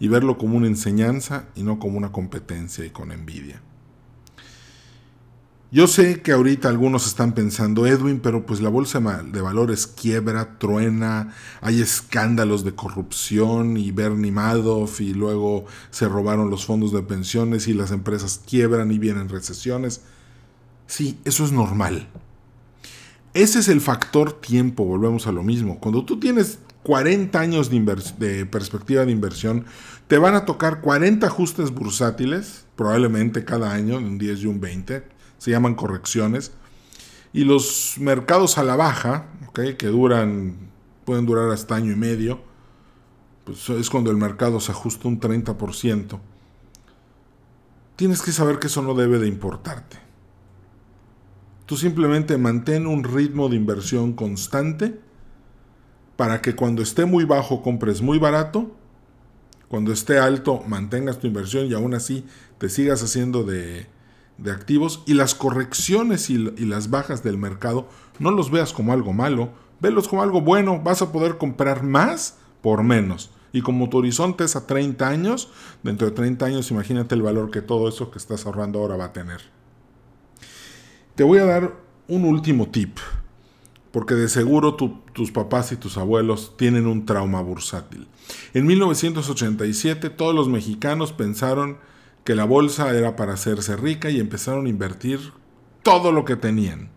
y 0.00 0.08
verlo 0.08 0.38
como 0.38 0.56
una 0.56 0.66
enseñanza 0.66 1.44
y 1.54 1.62
no 1.62 1.78
como 1.78 1.98
una 1.98 2.10
competencia 2.10 2.84
y 2.84 2.90
con 2.90 3.12
envidia. 3.12 3.60
Yo 5.74 5.86
sé 5.86 6.20
que 6.20 6.32
ahorita 6.32 6.68
algunos 6.68 7.06
están 7.06 7.32
pensando, 7.32 7.86
Edwin, 7.86 8.20
pero 8.20 8.44
pues 8.44 8.60
la 8.60 8.68
bolsa 8.68 9.00
de 9.00 9.40
valores 9.40 9.86
quiebra, 9.86 10.58
truena, 10.58 11.32
hay 11.62 11.80
escándalos 11.80 12.62
de 12.62 12.74
corrupción 12.74 13.78
y 13.78 13.90
Bernie 13.90 14.30
Madoff 14.30 15.00
y 15.00 15.14
luego 15.14 15.64
se 15.90 16.10
robaron 16.10 16.50
los 16.50 16.66
fondos 16.66 16.92
de 16.92 17.00
pensiones 17.00 17.68
y 17.68 17.72
las 17.72 17.90
empresas 17.90 18.42
quiebran 18.46 18.92
y 18.92 18.98
vienen 18.98 19.30
recesiones. 19.30 20.02
Sí, 20.86 21.18
eso 21.24 21.42
es 21.42 21.52
normal. 21.52 22.06
Ese 23.32 23.60
es 23.60 23.68
el 23.68 23.80
factor 23.80 24.42
tiempo, 24.42 24.84
volvemos 24.84 25.26
a 25.26 25.32
lo 25.32 25.42
mismo. 25.42 25.80
Cuando 25.80 26.04
tú 26.04 26.20
tienes 26.20 26.58
40 26.82 27.40
años 27.40 27.70
de, 27.70 28.44
perspectiva 28.44 29.06
de 29.06 29.12
inversión, 29.12 29.64
te 30.06 30.18
van 30.18 30.34
a 30.34 30.44
tocar 30.44 30.82
40 30.82 31.26
ajustes 31.26 31.70
bursátiles, 31.70 32.66
probablemente 32.76 33.46
cada 33.46 33.72
año, 33.72 33.96
un 33.96 34.18
10 34.18 34.42
y 34.42 34.46
un 34.48 34.60
20 34.60 35.21
se 35.42 35.50
llaman 35.50 35.74
correcciones. 35.74 36.52
Y 37.32 37.42
los 37.42 37.96
mercados 37.98 38.58
a 38.58 38.62
la 38.62 38.76
baja, 38.76 39.26
que 39.52 39.86
duran, 39.88 40.70
pueden 41.04 41.26
durar 41.26 41.50
hasta 41.50 41.74
año 41.74 41.90
y 41.90 41.96
medio, 41.96 42.40
pues 43.42 43.68
es 43.70 43.90
cuando 43.90 44.12
el 44.12 44.18
mercado 44.18 44.60
se 44.60 44.70
ajusta 44.70 45.08
un 45.08 45.18
30%. 45.18 46.20
Tienes 47.96 48.22
que 48.22 48.30
saber 48.30 48.60
que 48.60 48.68
eso 48.68 48.82
no 48.82 48.94
debe 48.94 49.18
de 49.18 49.26
importarte. 49.26 49.98
Tú 51.66 51.76
simplemente 51.76 52.38
mantén 52.38 52.86
un 52.86 53.02
ritmo 53.02 53.48
de 53.48 53.56
inversión 53.56 54.12
constante 54.12 55.00
para 56.14 56.40
que 56.40 56.54
cuando 56.54 56.82
esté 56.82 57.04
muy 57.04 57.24
bajo 57.24 57.62
compres 57.62 58.00
muy 58.00 58.20
barato, 58.20 58.76
cuando 59.66 59.92
esté 59.92 60.20
alto 60.20 60.62
mantengas 60.68 61.18
tu 61.18 61.26
inversión 61.26 61.66
y 61.66 61.74
aún 61.74 61.94
así 61.94 62.24
te 62.58 62.68
sigas 62.68 63.02
haciendo 63.02 63.42
de, 63.42 63.88
de 64.42 64.50
activos 64.50 65.02
y 65.06 65.14
las 65.14 65.34
correcciones 65.34 66.30
y, 66.30 66.38
las 66.38 66.90
bajas 66.90 67.22
del 67.22 67.38
mercado 67.38 67.88
no 68.18 68.30
los 68.30 68.50
veas 68.50 68.72
como 68.72 68.92
algo 68.92 69.12
malo, 69.12 69.50
velos 69.80 70.08
como 70.08 70.22
algo 70.22 70.40
bueno, 70.40 70.80
vas 70.82 71.02
a 71.02 71.12
poder 71.12 71.38
comprar 71.38 71.82
más 71.82 72.38
por 72.60 72.82
menos. 72.82 73.30
Y 73.52 73.60
como 73.62 73.88
tu 73.88 73.98
horizonte 73.98 74.44
es 74.44 74.56
a 74.56 74.66
30 74.66 75.06
años, 75.06 75.50
dentro 75.82 76.08
de 76.08 76.14
30 76.14 76.46
años 76.46 76.70
imagínate 76.70 77.14
el 77.14 77.22
valor 77.22 77.50
que 77.50 77.62
todo 77.62 77.88
eso 77.88 78.10
que 78.10 78.18
estás 78.18 78.46
ahorrando 78.46 78.78
ahora 78.78 78.96
va 78.96 79.06
a 79.06 79.12
tener. 79.12 79.40
Te 81.14 81.24
voy 81.24 81.38
a 81.38 81.44
dar 81.44 81.76
un 82.08 82.24
último 82.24 82.68
tip, 82.68 82.98
porque 83.90 84.14
de 84.14 84.28
seguro 84.28 84.74
tus 84.74 85.30
papás 85.30 85.70
y 85.72 85.76
tus 85.76 85.98
abuelos 85.98 86.56
tienen 86.56 86.86
un 86.86 87.04
trauma 87.04 87.42
bursátil. 87.42 88.08
En 88.54 88.66
1987 88.66 90.08
todos 90.10 90.34
los 90.34 90.48
mexicanos 90.48 91.12
pensaron 91.12 91.76
que 92.24 92.34
la 92.34 92.44
bolsa 92.44 92.96
era 92.96 93.16
para 93.16 93.34
hacerse 93.34 93.76
rica 93.76 94.10
y 94.10 94.20
empezaron 94.20 94.66
a 94.66 94.68
invertir 94.68 95.32
todo 95.82 96.12
lo 96.12 96.24
que 96.24 96.36
tenían. 96.36 96.90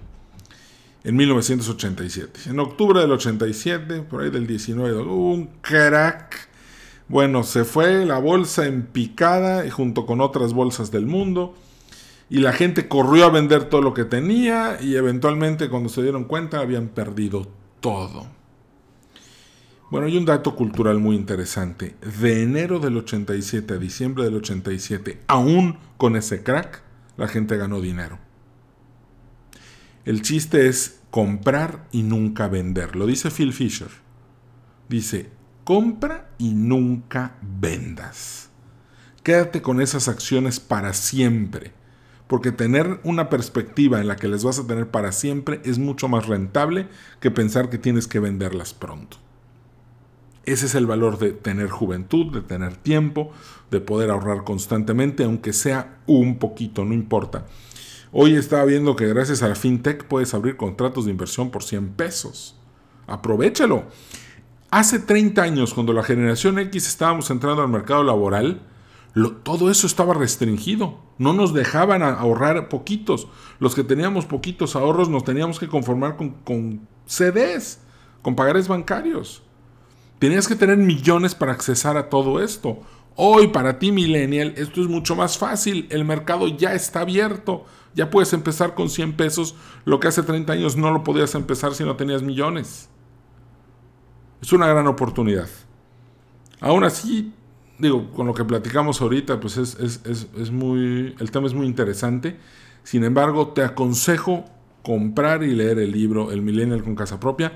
En 1.04 1.16
1987. 1.16 2.50
En 2.50 2.60
octubre 2.60 3.00
del 3.00 3.12
87, 3.12 4.02
por 4.02 4.22
ahí 4.24 4.32
del 4.32 4.48
19, 4.48 5.04
un 5.04 5.50
crack. 5.62 6.50
Bueno, 7.08 7.44
se 7.44 7.64
fue 7.64 8.06
la 8.06 8.18
bolsa 8.18 8.66
en 8.66 8.88
picada 8.88 9.70
junto 9.70 10.06
con 10.06 10.22
otras 10.22 10.54
bolsas 10.54 10.92
del 10.92 11.06
mundo. 11.06 11.56
Y 12.28 12.40
la 12.40 12.54
gente 12.54 12.88
corrió 12.88 13.26
a 13.26 13.30
vender 13.30 13.66
todo 13.66 13.82
lo 13.82 13.94
que 13.94 14.04
tenía 14.04 14.80
y 14.82 14.96
eventualmente 14.96 15.70
cuando 15.70 15.90
se 15.90 16.02
dieron 16.02 16.24
cuenta 16.24 16.60
habían 16.60 16.88
perdido 16.88 17.48
todo. 17.82 18.26
Bueno, 19.92 20.08
hay 20.08 20.18
un 20.18 20.26
dato 20.26 20.56
cultural 20.56 21.00
muy 21.00 21.16
interesante. 21.16 21.96
De 22.22 22.42
enero 22.42 22.80
del 22.80 22.98
87 22.98 23.76
a 23.76 23.78
diciembre 23.78 24.24
del 24.24 24.36
87, 24.36 25.22
aún 25.28 25.78
con 25.98 26.16
ese 26.16 26.42
crack, 26.42 26.82
la 27.18 27.28
gente 27.28 27.56
ganó 27.56 27.80
dinero. 27.80 28.18
El 30.04 30.24
chiste 30.24 30.68
es 30.68 31.02
comprar 31.12 31.88
y 31.92 32.02
nunca 32.02 32.48
vender. 32.48 32.96
Lo 32.96 33.06
dice 33.06 33.30
Phil 33.30 33.54
Fisher. 33.54 33.90
Dice, 34.90 35.30
compra 35.64 36.30
y 36.40 36.54
nunca 36.54 37.38
vendas. 37.42 38.50
Quédate 39.22 39.62
con 39.62 39.82
esas 39.82 40.08
acciones 40.08 40.60
para 40.60 40.94
siempre. 40.94 41.74
Porque 42.28 42.52
tener 42.52 43.00
una 43.04 43.30
perspectiva 43.30 44.02
en 44.02 44.08
la 44.08 44.16
que 44.16 44.28
les 44.28 44.44
vas 44.44 44.58
a 44.58 44.66
tener 44.66 44.90
para 44.90 45.12
siempre 45.12 45.62
es 45.64 45.78
mucho 45.78 46.08
más 46.08 46.26
rentable 46.26 46.88
que 47.20 47.30
pensar 47.30 47.70
que 47.70 47.78
tienes 47.78 48.08
que 48.08 48.20
venderlas 48.20 48.74
pronto. 48.74 49.18
Ese 50.46 50.68
es 50.68 50.76
el 50.76 50.86
valor 50.86 51.18
de 51.18 51.32
tener 51.32 51.70
juventud, 51.70 52.32
de 52.32 52.42
tener 52.42 52.78
tiempo, 52.78 53.32
de 53.72 53.82
poder 53.82 54.12
ahorrar 54.12 54.44
constantemente, 54.44 55.24
aunque 55.24 55.54
sea 55.54 55.98
un 56.06 56.38
poquito, 56.38 56.86
no 56.86 56.94
importa. 56.94 57.46
Hoy 58.12 58.36
estaba 58.36 58.64
viendo 58.66 58.96
que 58.96 59.08
gracias 59.08 59.42
a 59.42 59.48
la 59.48 59.56
fintech 59.56 60.06
puedes 60.06 60.34
abrir 60.34 60.56
contratos 60.56 61.06
de 61.06 61.12
inversión 61.12 61.50
por 61.50 61.64
100 61.64 61.90
pesos. 61.94 62.56
Aprovechalo. 63.08 63.86
Hace 64.70 65.00
30 65.00 65.42
años, 65.42 65.74
cuando 65.74 65.94
la 65.94 66.04
generación 66.04 66.60
X 66.60 66.88
estábamos 66.88 67.30
entrando 67.32 67.62
al 67.62 67.70
mercado 67.70 68.04
laboral, 68.04 68.62
todo 69.44 69.72
eso 69.72 69.88
estaba 69.88 70.14
restringido. 70.14 71.00
No 71.18 71.34
nos 71.34 71.54
dejaban 71.54 72.04
ahorrar 72.04 72.70
poquitos. 72.70 73.28
Los 73.60 73.74
que 73.74 73.84
teníamos 73.84 74.26
poquitos 74.26 74.76
ahorros 74.76 75.10
nos 75.10 75.24
teníamos 75.24 75.60
que 75.60 75.68
conformar 75.68 76.18
con, 76.18 76.32
con 76.44 76.88
CDs, 77.06 77.80
con 78.22 78.36
pagares 78.36 78.68
bancarios. 78.68 79.45
Tenías 80.26 80.48
que 80.48 80.56
tener 80.56 80.78
millones 80.78 81.36
para 81.36 81.52
accesar 81.52 81.98
a 81.98 82.10
todo 82.10 82.42
esto. 82.42 82.80
Hoy 83.16 83.50
para 83.50 83.78
ti, 83.78 83.92
millennial, 83.92 84.56
esto 84.58 84.82
es 84.82 84.88
mucho 84.88 85.16
más 85.16 85.38
fácil. 85.38 85.86
El 85.92 86.04
mercado 86.04 86.48
ya 86.48 86.74
está 86.74 87.02
abierto. 87.02 87.66
Ya 87.94 88.10
puedes 88.10 88.34
empezar 88.34 88.74
con 88.74 88.90
100 88.90 89.18
pesos, 89.18 89.54
lo 89.86 90.00
que 90.00 90.08
hace 90.08 90.24
30 90.24 90.52
años 90.52 90.78
no 90.78 90.90
lo 90.90 91.04
podías 91.04 91.36
empezar 91.36 91.76
si 91.76 91.84
no 91.84 91.96
tenías 91.96 92.24
millones. 92.24 92.90
Es 94.42 94.52
una 94.52 94.66
gran 94.66 94.88
oportunidad. 94.88 95.48
Aún 96.60 96.84
así, 96.86 97.32
digo, 97.78 98.10
con 98.10 98.26
lo 98.26 98.34
que 98.34 98.46
platicamos 98.46 99.02
ahorita, 99.02 99.40
pues 99.40 99.58
es, 99.58 99.78
es 100.04 100.50
muy, 100.50 101.16
el 101.20 101.30
tema 101.30 101.46
es 101.46 101.54
muy 101.54 101.68
interesante. 101.68 102.40
Sin 102.82 103.04
embargo, 103.04 103.50
te 103.50 103.62
aconsejo 103.62 104.46
comprar 104.82 105.44
y 105.44 105.54
leer 105.54 105.78
el 105.78 105.92
libro 105.92 106.32
El 106.32 106.42
Millennial 106.42 106.84
con 106.84 106.96
Casa 106.96 107.20
Propia. 107.20 107.54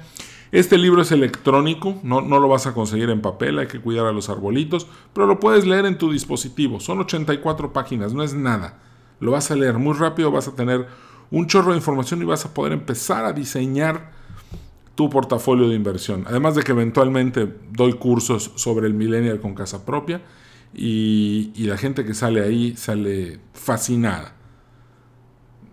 Este 0.51 0.77
libro 0.77 1.03
es 1.03 1.11
electrónico, 1.11 1.99
no, 2.01 2.21
no, 2.21 2.39
lo 2.39 2.47
vas 2.47 2.65
a 2.65 2.73
conseguir 2.73 3.09
en 3.11 3.21
papel, 3.21 3.59
hay 3.59 3.67
que 3.67 3.79
cuidar 3.79 4.07
a 4.07 4.11
los 4.11 4.29
arbolitos, 4.29 4.87
pero 5.13 5.27
lo 5.27 5.39
puedes 5.39 5.67
leer 5.67 5.85
en 5.85 5.97
tu 5.97 6.11
dispositivo. 6.11 6.79
Son 6.79 6.99
84 6.99 7.71
páginas, 7.71 8.13
no 8.13 8.23
es 8.23 8.33
nada. 8.33 8.79
Lo 9.19 9.31
vas 9.31 9.51
a 9.51 9.55
leer 9.55 9.77
muy 9.77 9.93
rápido, 9.93 10.31
vas 10.31 10.47
a 10.47 10.55
tener 10.55 10.87
un 11.29 11.45
chorro 11.45 11.71
de 11.71 11.77
información 11.77 12.21
y 12.21 12.25
vas 12.25 12.45
a 12.45 12.53
poder 12.53 12.73
empezar 12.73 13.25
a 13.25 13.33
diseñar 13.33 14.11
tu 14.95 15.09
portafolio 15.09 15.69
de 15.69 15.75
inversión. 15.75 16.25
Además 16.27 16.55
de 16.55 16.63
que 16.63 16.71
eventualmente 16.71 17.47
doy 17.71 17.93
cursos 17.93 18.51
sobre 18.55 18.87
el 18.87 18.93
millennial 18.93 19.39
con 19.39 19.53
casa 19.55 19.85
propia 19.85 20.21
y, 20.73 21.51
la 21.55 21.77
gente 21.77 22.03
que 22.03 22.13
sale 22.13 22.41
ahí 22.41 22.75
sale 22.75 23.39
fascinada. 23.53 24.35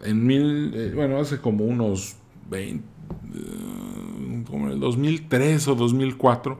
En 0.04 0.24
mil, 0.24 0.72
eh, 0.74 0.92
bueno, 0.94 1.18
hace 1.18 1.40
como 1.40 1.64
unos 1.64 2.16
20, 2.50 2.84
eh, 2.84 2.90
como 4.48 4.66
en 4.66 4.72
el 4.72 4.80
2003 4.80 5.68
o 5.68 5.74
2004, 5.74 6.58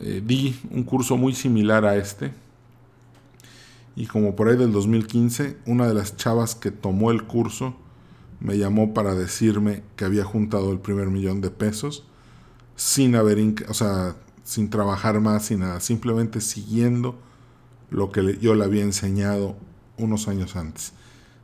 eh, 0.00 0.22
di 0.24 0.58
un 0.70 0.82
curso 0.84 1.16
muy 1.16 1.34
similar 1.34 1.84
a 1.84 1.96
este. 1.96 2.32
Y 3.96 4.06
como 4.06 4.36
por 4.36 4.48
ahí 4.48 4.56
del 4.56 4.72
2015, 4.72 5.58
una 5.66 5.86
de 5.88 5.94
las 5.94 6.16
chavas 6.16 6.54
que 6.54 6.70
tomó 6.70 7.10
el 7.10 7.24
curso 7.24 7.74
me 8.40 8.56
llamó 8.56 8.94
para 8.94 9.14
decirme 9.14 9.82
que 9.96 10.04
había 10.04 10.24
juntado 10.24 10.70
el 10.70 10.78
primer 10.78 11.08
millón 11.08 11.40
de 11.40 11.50
pesos 11.50 12.04
sin 12.76 13.16
haber, 13.16 13.38
o 13.68 13.74
sea, 13.74 14.14
sin 14.44 14.70
trabajar 14.70 15.20
más, 15.20 15.46
sin 15.46 15.60
nada, 15.60 15.80
simplemente 15.80 16.40
siguiendo 16.40 17.18
lo 17.90 18.12
que 18.12 18.38
yo 18.40 18.54
le 18.54 18.64
había 18.64 18.82
enseñado 18.82 19.56
unos 19.96 20.28
años 20.28 20.54
antes. 20.54 20.92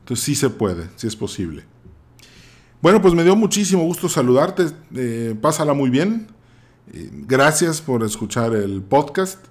Entonces 0.01 0.25
sí 0.25 0.35
se 0.35 0.51
puede, 0.51 0.89
sí 0.97 1.07
es 1.07 1.17
posible. 1.17 1.65
Bueno, 2.85 3.01
pues 3.01 3.15
me 3.15 3.25
dio 3.25 3.35
muchísimo 3.35 3.83
gusto 3.85 4.11
saludarte, 4.11 4.67
eh, 4.95 5.35
pásala 5.41 5.73
muy 5.73 5.89
bien. 5.89 6.27
Eh, 6.93 7.09
gracias 7.27 7.81
por 7.81 8.03
escuchar 8.03 8.55
el 8.55 8.83
podcast. 8.83 9.43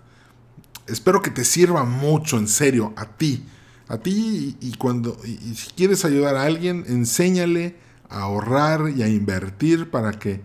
Espero 0.85 1.19
que 1.23 1.31
te 1.31 1.43
sirva 1.43 1.83
mucho, 1.83 2.37
en 2.37 2.47
serio, 2.47 2.93
a 2.95 3.07
ti. 3.07 3.43
A 3.87 3.97
ti 3.97 4.55
y, 4.61 4.75
cuando 4.75 5.17
y 5.25 5.55
si 5.55 5.71
quieres 5.71 6.05
ayudar 6.05 6.35
a 6.35 6.43
alguien, 6.43 6.85
enséñale 6.87 7.75
a 8.07 8.19
ahorrar 8.19 8.91
y 8.95 9.01
a 9.01 9.07
invertir 9.07 9.89
para 9.89 10.11
que 10.11 10.41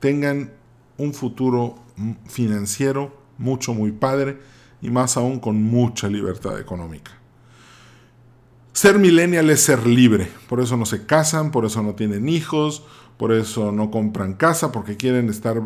tengan 0.00 0.50
un 0.98 1.14
futuro 1.14 1.76
financiero 2.26 3.16
mucho, 3.38 3.72
muy 3.72 3.92
padre 3.92 4.40
y 4.80 4.90
más 4.90 5.16
aún 5.16 5.38
con 5.38 5.62
mucha 5.62 6.08
libertad 6.08 6.58
económica. 6.58 7.21
Ser 8.72 8.98
millennial 8.98 9.50
es 9.50 9.60
ser 9.60 9.86
libre, 9.86 10.28
por 10.48 10.60
eso 10.60 10.76
no 10.76 10.86
se 10.86 11.04
casan, 11.04 11.50
por 11.50 11.66
eso 11.66 11.82
no 11.82 11.94
tienen 11.94 12.28
hijos, 12.28 12.84
por 13.18 13.32
eso 13.32 13.70
no 13.70 13.90
compran 13.90 14.32
casa, 14.34 14.72
porque 14.72 14.96
quieren 14.96 15.28
estar 15.28 15.62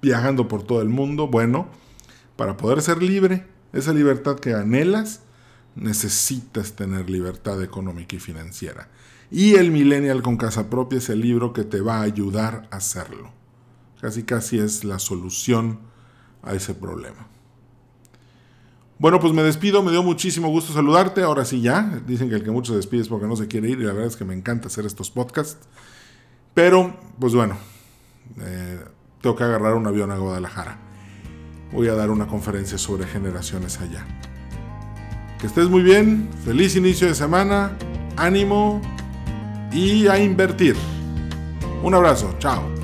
viajando 0.00 0.46
por 0.46 0.62
todo 0.62 0.80
el 0.80 0.88
mundo. 0.88 1.26
Bueno, 1.26 1.66
para 2.36 2.56
poder 2.56 2.82
ser 2.82 3.02
libre, 3.02 3.46
esa 3.72 3.92
libertad 3.92 4.38
que 4.38 4.54
anhelas, 4.54 5.22
necesitas 5.74 6.72
tener 6.72 7.10
libertad 7.10 7.62
económica 7.62 8.16
y 8.16 8.20
financiera. 8.20 8.88
Y 9.30 9.54
el 9.54 9.70
millennial 9.70 10.22
con 10.22 10.36
casa 10.36 10.70
propia 10.70 10.98
es 10.98 11.08
el 11.10 11.20
libro 11.20 11.52
que 11.52 11.64
te 11.64 11.80
va 11.80 11.98
a 11.98 12.02
ayudar 12.02 12.68
a 12.70 12.76
hacerlo. 12.76 13.30
Casi 14.00 14.22
casi 14.22 14.58
es 14.58 14.84
la 14.84 14.98
solución 15.00 15.80
a 16.42 16.54
ese 16.54 16.74
problema. 16.74 17.28
Bueno, 18.98 19.20
pues 19.20 19.32
me 19.32 19.42
despido, 19.42 19.82
me 19.82 19.92
dio 19.92 20.02
muchísimo 20.02 20.48
gusto 20.48 20.72
saludarte. 20.72 21.22
Ahora 21.22 21.44
sí 21.44 21.60
ya, 21.60 22.00
dicen 22.06 22.28
que 22.28 22.34
el 22.34 22.42
que 22.42 22.50
mucho 22.50 22.72
se 22.72 22.76
despide 22.76 23.02
es 23.02 23.08
porque 23.08 23.26
no 23.26 23.36
se 23.36 23.46
quiere 23.46 23.68
ir 23.70 23.78
y 23.78 23.84
la 23.84 23.92
verdad 23.92 24.08
es 24.08 24.16
que 24.16 24.24
me 24.24 24.34
encanta 24.34 24.66
hacer 24.66 24.86
estos 24.86 25.10
podcasts. 25.10 25.68
Pero, 26.52 26.96
pues 27.20 27.34
bueno, 27.34 27.56
eh, 28.40 28.80
tengo 29.22 29.36
que 29.36 29.44
agarrar 29.44 29.74
un 29.74 29.86
avión 29.86 30.10
a 30.10 30.18
Guadalajara. 30.18 30.78
Voy 31.72 31.86
a 31.88 31.94
dar 31.94 32.10
una 32.10 32.26
conferencia 32.26 32.78
sobre 32.78 33.06
generaciones 33.06 33.78
allá. 33.80 34.04
Que 35.38 35.46
estés 35.46 35.68
muy 35.68 35.82
bien, 35.82 36.28
feliz 36.44 36.74
inicio 36.74 37.06
de 37.06 37.14
semana, 37.14 37.76
ánimo 38.16 38.82
y 39.72 40.08
a 40.08 40.18
invertir. 40.18 40.74
Un 41.84 41.94
abrazo, 41.94 42.34
chao. 42.40 42.77